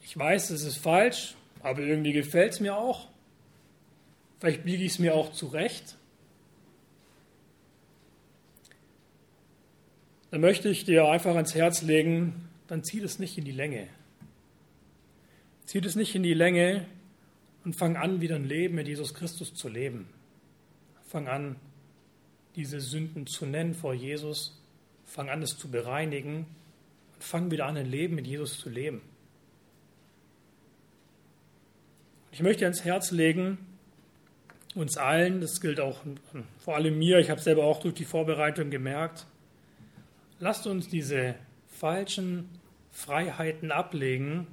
Ich 0.03 0.17
weiß, 0.17 0.51
es 0.51 0.63
ist 0.63 0.77
falsch, 0.77 1.35
aber 1.61 1.81
irgendwie 1.81 2.13
gefällt 2.13 2.53
es 2.53 2.59
mir 2.59 2.77
auch. 2.77 3.07
Vielleicht 4.39 4.65
biege 4.65 4.83
ich 4.83 4.93
es 4.93 4.99
mir 4.99 5.15
auch 5.15 5.31
zurecht. 5.31 5.97
Dann 10.29 10.41
möchte 10.41 10.69
ich 10.69 10.83
dir 10.83 11.07
einfach 11.07 11.35
ans 11.35 11.55
Herz 11.55 11.81
legen, 11.81 12.49
dann 12.67 12.83
zieh 12.83 12.99
das 12.99 13.17
nicht 13.17 13.37
in 13.37 13.45
die 13.45 13.51
Länge. 13.51 13.87
Zieh 15.65 15.81
das 15.81 15.95
nicht 15.95 16.13
in 16.13 16.23
die 16.23 16.33
Länge 16.33 16.85
und 17.63 17.75
fang 17.75 17.95
an, 17.95 18.19
wieder 18.19 18.35
ein 18.35 18.43
Leben 18.43 18.75
mit 18.75 18.87
Jesus 18.87 19.13
Christus 19.13 19.55
zu 19.55 19.69
leben. 19.69 20.09
Fang 21.07 21.27
an, 21.27 21.55
diese 22.55 22.81
Sünden 22.81 23.25
zu 23.25 23.45
nennen 23.45 23.73
vor 23.73 23.93
Jesus. 23.93 24.61
Fang 25.15 25.29
an, 25.29 25.41
es 25.41 25.57
zu 25.57 25.71
bereinigen 25.71 26.45
und 27.13 27.23
fang 27.23 27.49
wieder 27.49 27.67
an, 27.67 27.77
ein 27.77 27.85
Leben 27.85 28.15
mit 28.15 28.27
Jesus 28.27 28.59
zu 28.59 28.69
leben. 28.69 29.01
Ich 32.33 32.41
möchte 32.41 32.65
ans 32.65 32.83
Herz 32.83 33.11
legen, 33.11 33.57
uns 34.73 34.97
allen, 34.97 35.39
das 35.39 35.61
gilt 35.61 35.79
auch 35.79 36.01
vor 36.57 36.75
allem 36.75 36.97
mir, 36.97 37.19
ich 37.19 37.29
habe 37.29 37.39
selber 37.39 37.63
auch 37.63 37.79
durch 37.79 37.93
die 37.93 38.03
Vorbereitung 38.03 38.71
gemerkt, 38.71 39.25
lasst 40.39 40.67
uns 40.67 40.89
diese 40.89 41.35
falschen 41.69 42.49
Freiheiten 42.91 43.71
ablegen 43.71 44.47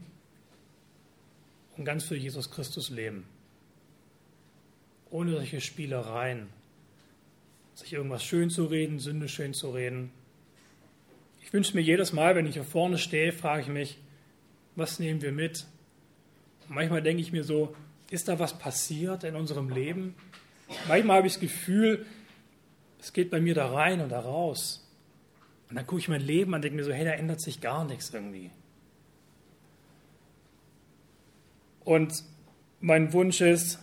und 1.77 1.85
ganz 1.85 2.05
für 2.05 2.14
Jesus 2.14 2.53
Christus 2.53 2.88
leben. 2.88 3.27
Ohne 5.11 5.33
solche 5.33 5.61
Spielereien, 5.61 6.51
sich 7.75 7.92
irgendwas 7.94 8.22
schön 8.22 8.48
zu 8.48 8.66
reden, 8.66 9.01
Sünde 9.01 9.29
schön 9.29 9.55
zu 9.55 9.72
reden. 9.72 10.12
Ich 11.42 11.52
wünsche 11.52 11.76
mir 11.76 11.83
jedes 11.83 12.12
Mal, 12.12 12.35
wenn 12.35 12.46
ich 12.46 12.55
hier 12.55 12.64
vorne 12.64 12.96
stehe, 12.96 13.33
frage 13.33 13.62
ich 13.62 13.68
mich, 13.68 13.98
was 14.76 14.98
nehmen 14.98 15.20
wir 15.20 15.33
mit? 15.33 15.66
Und 16.66 16.76
manchmal 16.76 17.02
denke 17.02 17.20
ich 17.20 17.33
mir 17.33 17.44
so, 17.44 17.74
ist 18.11 18.28
da 18.28 18.38
was 18.38 18.59
passiert 18.59 19.24
in 19.24 19.35
unserem 19.35 19.68
Leben? 19.68 20.14
Manchmal 20.88 21.18
habe 21.18 21.26
ich 21.26 21.35
das 21.35 21.40
Gefühl, 21.40 22.07
es 23.00 23.12
geht 23.12 23.31
bei 23.31 23.40
mir 23.40 23.55
da 23.55 23.70
rein 23.70 24.00
und 24.00 24.11
da 24.11 24.20
raus. 24.20 24.88
Und 25.68 25.76
dann 25.76 25.87
gucke 25.87 26.00
ich 26.00 26.09
mein 26.09 26.20
Leben 26.20 26.55
an 26.55 26.59
und 26.59 26.62
denke 26.62 26.76
mir 26.76 26.85
so, 26.85 26.92
hey, 26.92 27.05
da 27.05 27.12
ändert 27.12 27.40
sich 27.40 27.61
gar 27.61 27.85
nichts 27.85 28.14
irgendwie. 28.14 28.50
Und 31.85 32.22
mein 32.81 33.12
Wunsch 33.12 33.40
ist, 33.40 33.81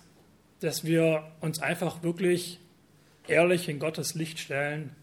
dass 0.62 0.86
wir 0.86 1.30
uns 1.42 1.62
einfach 1.62 2.04
wirklich 2.04 2.60
ehrlich 3.28 3.68
in 3.68 3.80
Gottes 3.80 4.16
Licht 4.16 4.40
stellen 4.40 4.96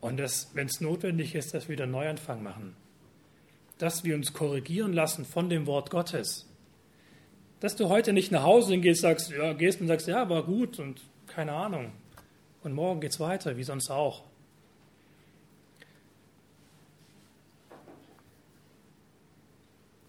und 0.00 0.16
dass, 0.16 0.54
wenn 0.54 0.66
es 0.66 0.80
notwendig 0.80 1.34
ist, 1.34 1.52
dass 1.54 1.68
wir 1.68 1.74
wieder 1.74 1.84
einen 1.84 1.92
Neuanfang 1.92 2.42
machen. 2.42 2.74
Dass 3.78 4.04
wir 4.04 4.14
uns 4.14 4.32
korrigieren 4.32 4.92
lassen 4.92 5.24
von 5.24 5.48
dem 5.48 5.66
Wort 5.66 5.90
Gottes. 5.90 6.46
Dass 7.60 7.76
du 7.76 7.88
heute 7.88 8.12
nicht 8.12 8.32
nach 8.32 8.42
Hause 8.42 8.78
gehst, 8.78 9.02
sagst, 9.02 9.30
ja, 9.30 9.52
gehst 9.52 9.80
und 9.80 9.88
sagst, 9.88 10.08
ja, 10.08 10.28
war 10.28 10.42
gut 10.44 10.78
und 10.78 11.02
keine 11.26 11.52
Ahnung. 11.52 11.92
Und 12.62 12.72
morgen 12.72 13.00
geht 13.00 13.12
es 13.12 13.20
weiter, 13.20 13.56
wie 13.56 13.62
sonst 13.62 13.90
auch. 13.90 14.24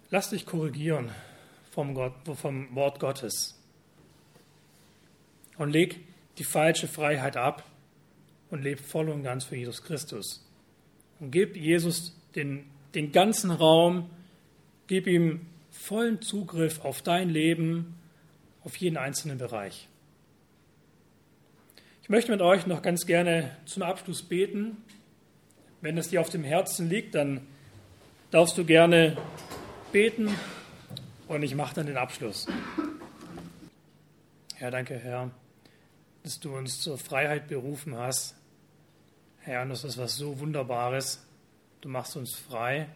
Lass 0.09 0.29
dich 0.29 0.45
korrigieren 0.45 1.11
vom, 1.71 1.93
Gott, 1.95 2.13
vom 2.35 2.73
Wort 2.75 2.99
Gottes 2.99 3.57
und 5.57 5.69
leg 5.69 6.01
die 6.37 6.43
falsche 6.43 6.87
Freiheit 6.87 7.37
ab 7.37 7.63
und 8.51 8.61
leb 8.61 8.79
voll 8.79 9.09
und 9.09 9.23
ganz 9.23 9.45
für 9.45 9.55
Jesus 9.55 9.81
Christus. 9.81 10.45
Und 11.19 11.31
gib 11.31 11.55
Jesus 11.55 12.15
den, 12.35 12.65
den 12.93 13.11
ganzen 13.11 13.49
Raum, 13.49 14.09
gib 14.87 15.07
ihm 15.07 15.47
vollen 15.71 16.21
Zugriff 16.21 16.83
auf 16.83 17.01
dein 17.01 17.29
Leben, 17.29 17.95
auf 18.63 18.75
jeden 18.75 18.97
einzelnen 18.97 19.37
Bereich. 19.37 19.87
Ich 22.03 22.09
möchte 22.09 22.31
mit 22.31 22.41
euch 22.41 22.67
noch 22.67 22.81
ganz 22.81 23.05
gerne 23.05 23.55
zum 23.65 23.83
Abschluss 23.83 24.21
beten. 24.21 24.77
Wenn 25.79 25.97
es 25.97 26.09
dir 26.09 26.21
auf 26.21 26.29
dem 26.29 26.43
Herzen 26.43 26.89
liegt, 26.89 27.15
dann 27.15 27.41
darfst 28.29 28.57
du 28.57 28.65
gerne 28.65 29.17
beten 29.91 30.29
und 31.27 31.43
ich 31.43 31.55
mache 31.55 31.75
dann 31.75 31.85
den 31.85 31.97
Abschluss. 31.97 32.47
Herr, 34.55 34.71
danke, 34.71 34.95
Herr, 34.95 35.31
dass 36.23 36.39
du 36.39 36.55
uns 36.55 36.81
zur 36.81 36.97
Freiheit 36.97 37.47
berufen 37.47 37.95
hast. 37.95 38.35
Herr, 39.41 39.63
und 39.63 39.69
das 39.69 39.83
ist 39.83 39.97
was 39.97 40.15
so 40.15 40.39
Wunderbares. 40.39 41.25
Du 41.81 41.89
machst 41.89 42.15
uns 42.15 42.35
frei 42.35 42.87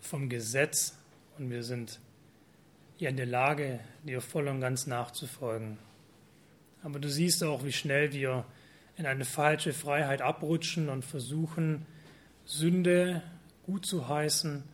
vom 0.00 0.28
Gesetz 0.28 0.96
und 1.38 1.50
wir 1.50 1.62
sind 1.62 2.00
hier 2.96 3.08
in 3.08 3.16
der 3.16 3.26
Lage, 3.26 3.80
dir 4.04 4.20
voll 4.20 4.48
und 4.48 4.60
ganz 4.60 4.86
nachzufolgen. 4.86 5.78
Aber 6.82 6.98
du 6.98 7.08
siehst 7.08 7.42
auch, 7.44 7.64
wie 7.64 7.72
schnell 7.72 8.12
wir 8.12 8.44
in 8.96 9.06
eine 9.06 9.24
falsche 9.24 9.72
Freiheit 9.72 10.22
abrutschen 10.22 10.88
und 10.88 11.04
versuchen, 11.04 11.86
Sünde 12.44 13.22
gut 13.64 13.86
zu 13.86 14.08
heißen 14.08 14.64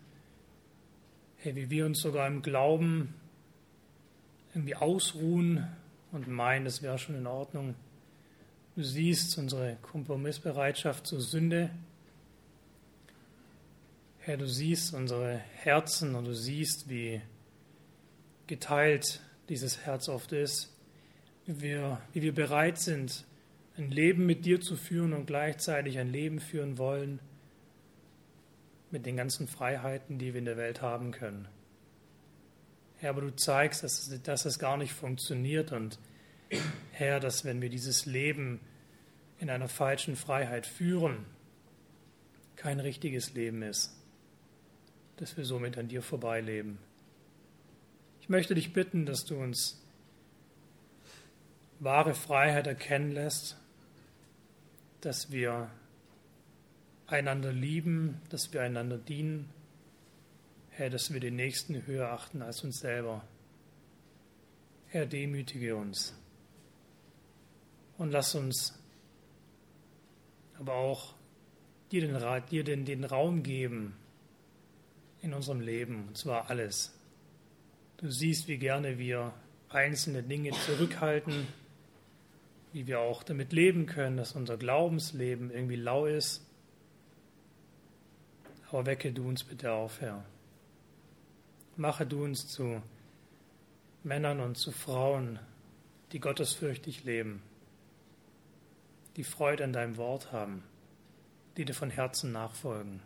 hey, 1.38 1.54
wie 1.54 1.70
wir 1.70 1.86
uns 1.86 2.00
sogar 2.00 2.26
im 2.26 2.42
Glauben 2.42 3.14
irgendwie 4.54 4.74
ausruhen 4.74 5.68
und 6.10 6.26
meinen, 6.26 6.64
das 6.64 6.82
wäre 6.82 6.98
schon 6.98 7.14
in 7.14 7.26
Ordnung. 7.26 7.74
Du 8.78 8.84
siehst 8.84 9.36
unsere 9.38 9.76
Kompromissbereitschaft 9.82 11.04
zur 11.04 11.20
Sünde. 11.20 11.68
Herr, 14.20 14.36
du 14.36 14.46
siehst 14.46 14.94
unsere 14.94 15.36
Herzen 15.36 16.14
und 16.14 16.26
du 16.26 16.32
siehst, 16.32 16.88
wie 16.88 17.20
geteilt 18.46 19.20
dieses 19.48 19.84
Herz 19.84 20.08
oft 20.08 20.30
ist, 20.30 20.72
wie 21.44 21.60
wir, 21.60 22.00
wie 22.12 22.22
wir 22.22 22.32
bereit 22.32 22.78
sind, 22.78 23.24
ein 23.76 23.90
Leben 23.90 24.26
mit 24.26 24.44
dir 24.44 24.60
zu 24.60 24.76
führen 24.76 25.12
und 25.12 25.26
gleichzeitig 25.26 25.98
ein 25.98 26.12
Leben 26.12 26.38
führen 26.38 26.78
wollen, 26.78 27.18
mit 28.92 29.06
den 29.06 29.16
ganzen 29.16 29.48
Freiheiten, 29.48 30.20
die 30.20 30.34
wir 30.34 30.38
in 30.38 30.44
der 30.44 30.56
Welt 30.56 30.82
haben 30.82 31.10
können. 31.10 31.48
Herr, 32.98 33.10
aber 33.10 33.22
du 33.22 33.34
zeigst, 33.34 33.82
dass 33.82 34.22
dass 34.22 34.44
es 34.44 34.60
gar 34.60 34.76
nicht 34.76 34.92
funktioniert 34.92 35.72
und 35.72 35.98
Herr, 36.92 37.18
dass 37.18 37.44
wenn 37.44 37.60
wir 37.60 37.70
dieses 37.70 38.06
Leben 38.06 38.60
in 39.38 39.50
einer 39.50 39.68
falschen 39.68 40.16
Freiheit 40.16 40.66
führen, 40.66 41.24
kein 42.56 42.80
richtiges 42.80 43.34
Leben 43.34 43.62
ist, 43.62 43.94
dass 45.16 45.36
wir 45.36 45.44
somit 45.44 45.78
an 45.78 45.88
dir 45.88 46.02
vorbeileben. 46.02 46.78
Ich 48.20 48.28
möchte 48.28 48.54
dich 48.54 48.72
bitten, 48.72 49.06
dass 49.06 49.24
du 49.24 49.36
uns 49.36 49.80
wahre 51.78 52.14
Freiheit 52.14 52.66
erkennen 52.66 53.12
lässt, 53.12 53.56
dass 55.00 55.30
wir 55.30 55.70
einander 57.06 57.52
lieben, 57.52 58.20
dass 58.28 58.52
wir 58.52 58.62
einander 58.62 58.98
dienen, 58.98 59.48
Herr, 60.70 60.90
dass 60.90 61.12
wir 61.12 61.20
den 61.20 61.36
Nächsten 61.36 61.86
höher 61.86 62.10
achten 62.10 62.42
als 62.42 62.62
uns 62.62 62.80
selber. 62.80 63.24
Herr, 64.88 65.06
demütige 65.06 65.76
uns 65.76 66.14
und 67.98 68.10
lass 68.10 68.34
uns 68.34 68.78
aber 70.58 70.74
auch 70.74 71.14
dir 71.92 72.00
den, 72.00 72.46
dir 72.50 72.64
den, 72.64 72.84
den 72.84 73.04
Raum 73.04 73.42
geben 73.42 73.96
in 75.22 75.34
unserem 75.34 75.60
Leben, 75.60 76.08
und 76.08 76.16
zwar 76.16 76.50
alles. 76.50 76.94
Du 77.96 78.10
siehst, 78.10 78.48
wie 78.48 78.58
gerne 78.58 78.98
wir 78.98 79.32
einzelne 79.68 80.22
Dinge 80.22 80.50
zurückhalten, 80.52 81.46
wie 82.72 82.86
wir 82.86 83.00
auch 83.00 83.22
damit 83.22 83.52
leben 83.52 83.86
können, 83.86 84.16
dass 84.16 84.32
unser 84.32 84.56
Glaubensleben 84.56 85.50
irgendwie 85.50 85.76
lau 85.76 86.06
ist. 86.06 86.44
Aber 88.68 88.86
wecke 88.86 89.12
du 89.12 89.26
uns 89.26 89.44
bitte 89.44 89.72
auf, 89.72 90.00
Herr. 90.00 90.24
Mache 91.76 92.06
du 92.06 92.22
uns 92.22 92.48
zu 92.48 92.82
Männern 94.04 94.40
und 94.40 94.56
zu 94.56 94.72
Frauen, 94.72 95.38
die 96.12 96.20
gottesfürchtig 96.20 97.04
leben, 97.04 97.42
die 99.18 99.24
Freude 99.24 99.64
an 99.64 99.72
deinem 99.72 99.96
Wort 99.96 100.30
haben, 100.30 100.62
die 101.56 101.64
dir 101.64 101.74
von 101.74 101.90
Herzen 101.90 102.30
nachfolgen. 102.30 103.02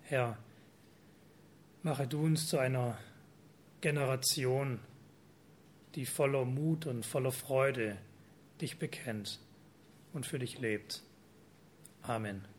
Herr, 0.00 0.38
mache 1.82 2.06
du 2.06 2.24
uns 2.24 2.48
zu 2.48 2.56
einer 2.56 2.96
Generation, 3.82 4.80
die 5.94 6.06
voller 6.06 6.46
Mut 6.46 6.86
und 6.86 7.04
voller 7.04 7.30
Freude 7.30 7.98
dich 8.62 8.78
bekennt 8.78 9.38
und 10.14 10.24
für 10.24 10.38
dich 10.38 10.58
lebt. 10.60 11.02
Amen. 12.00 12.55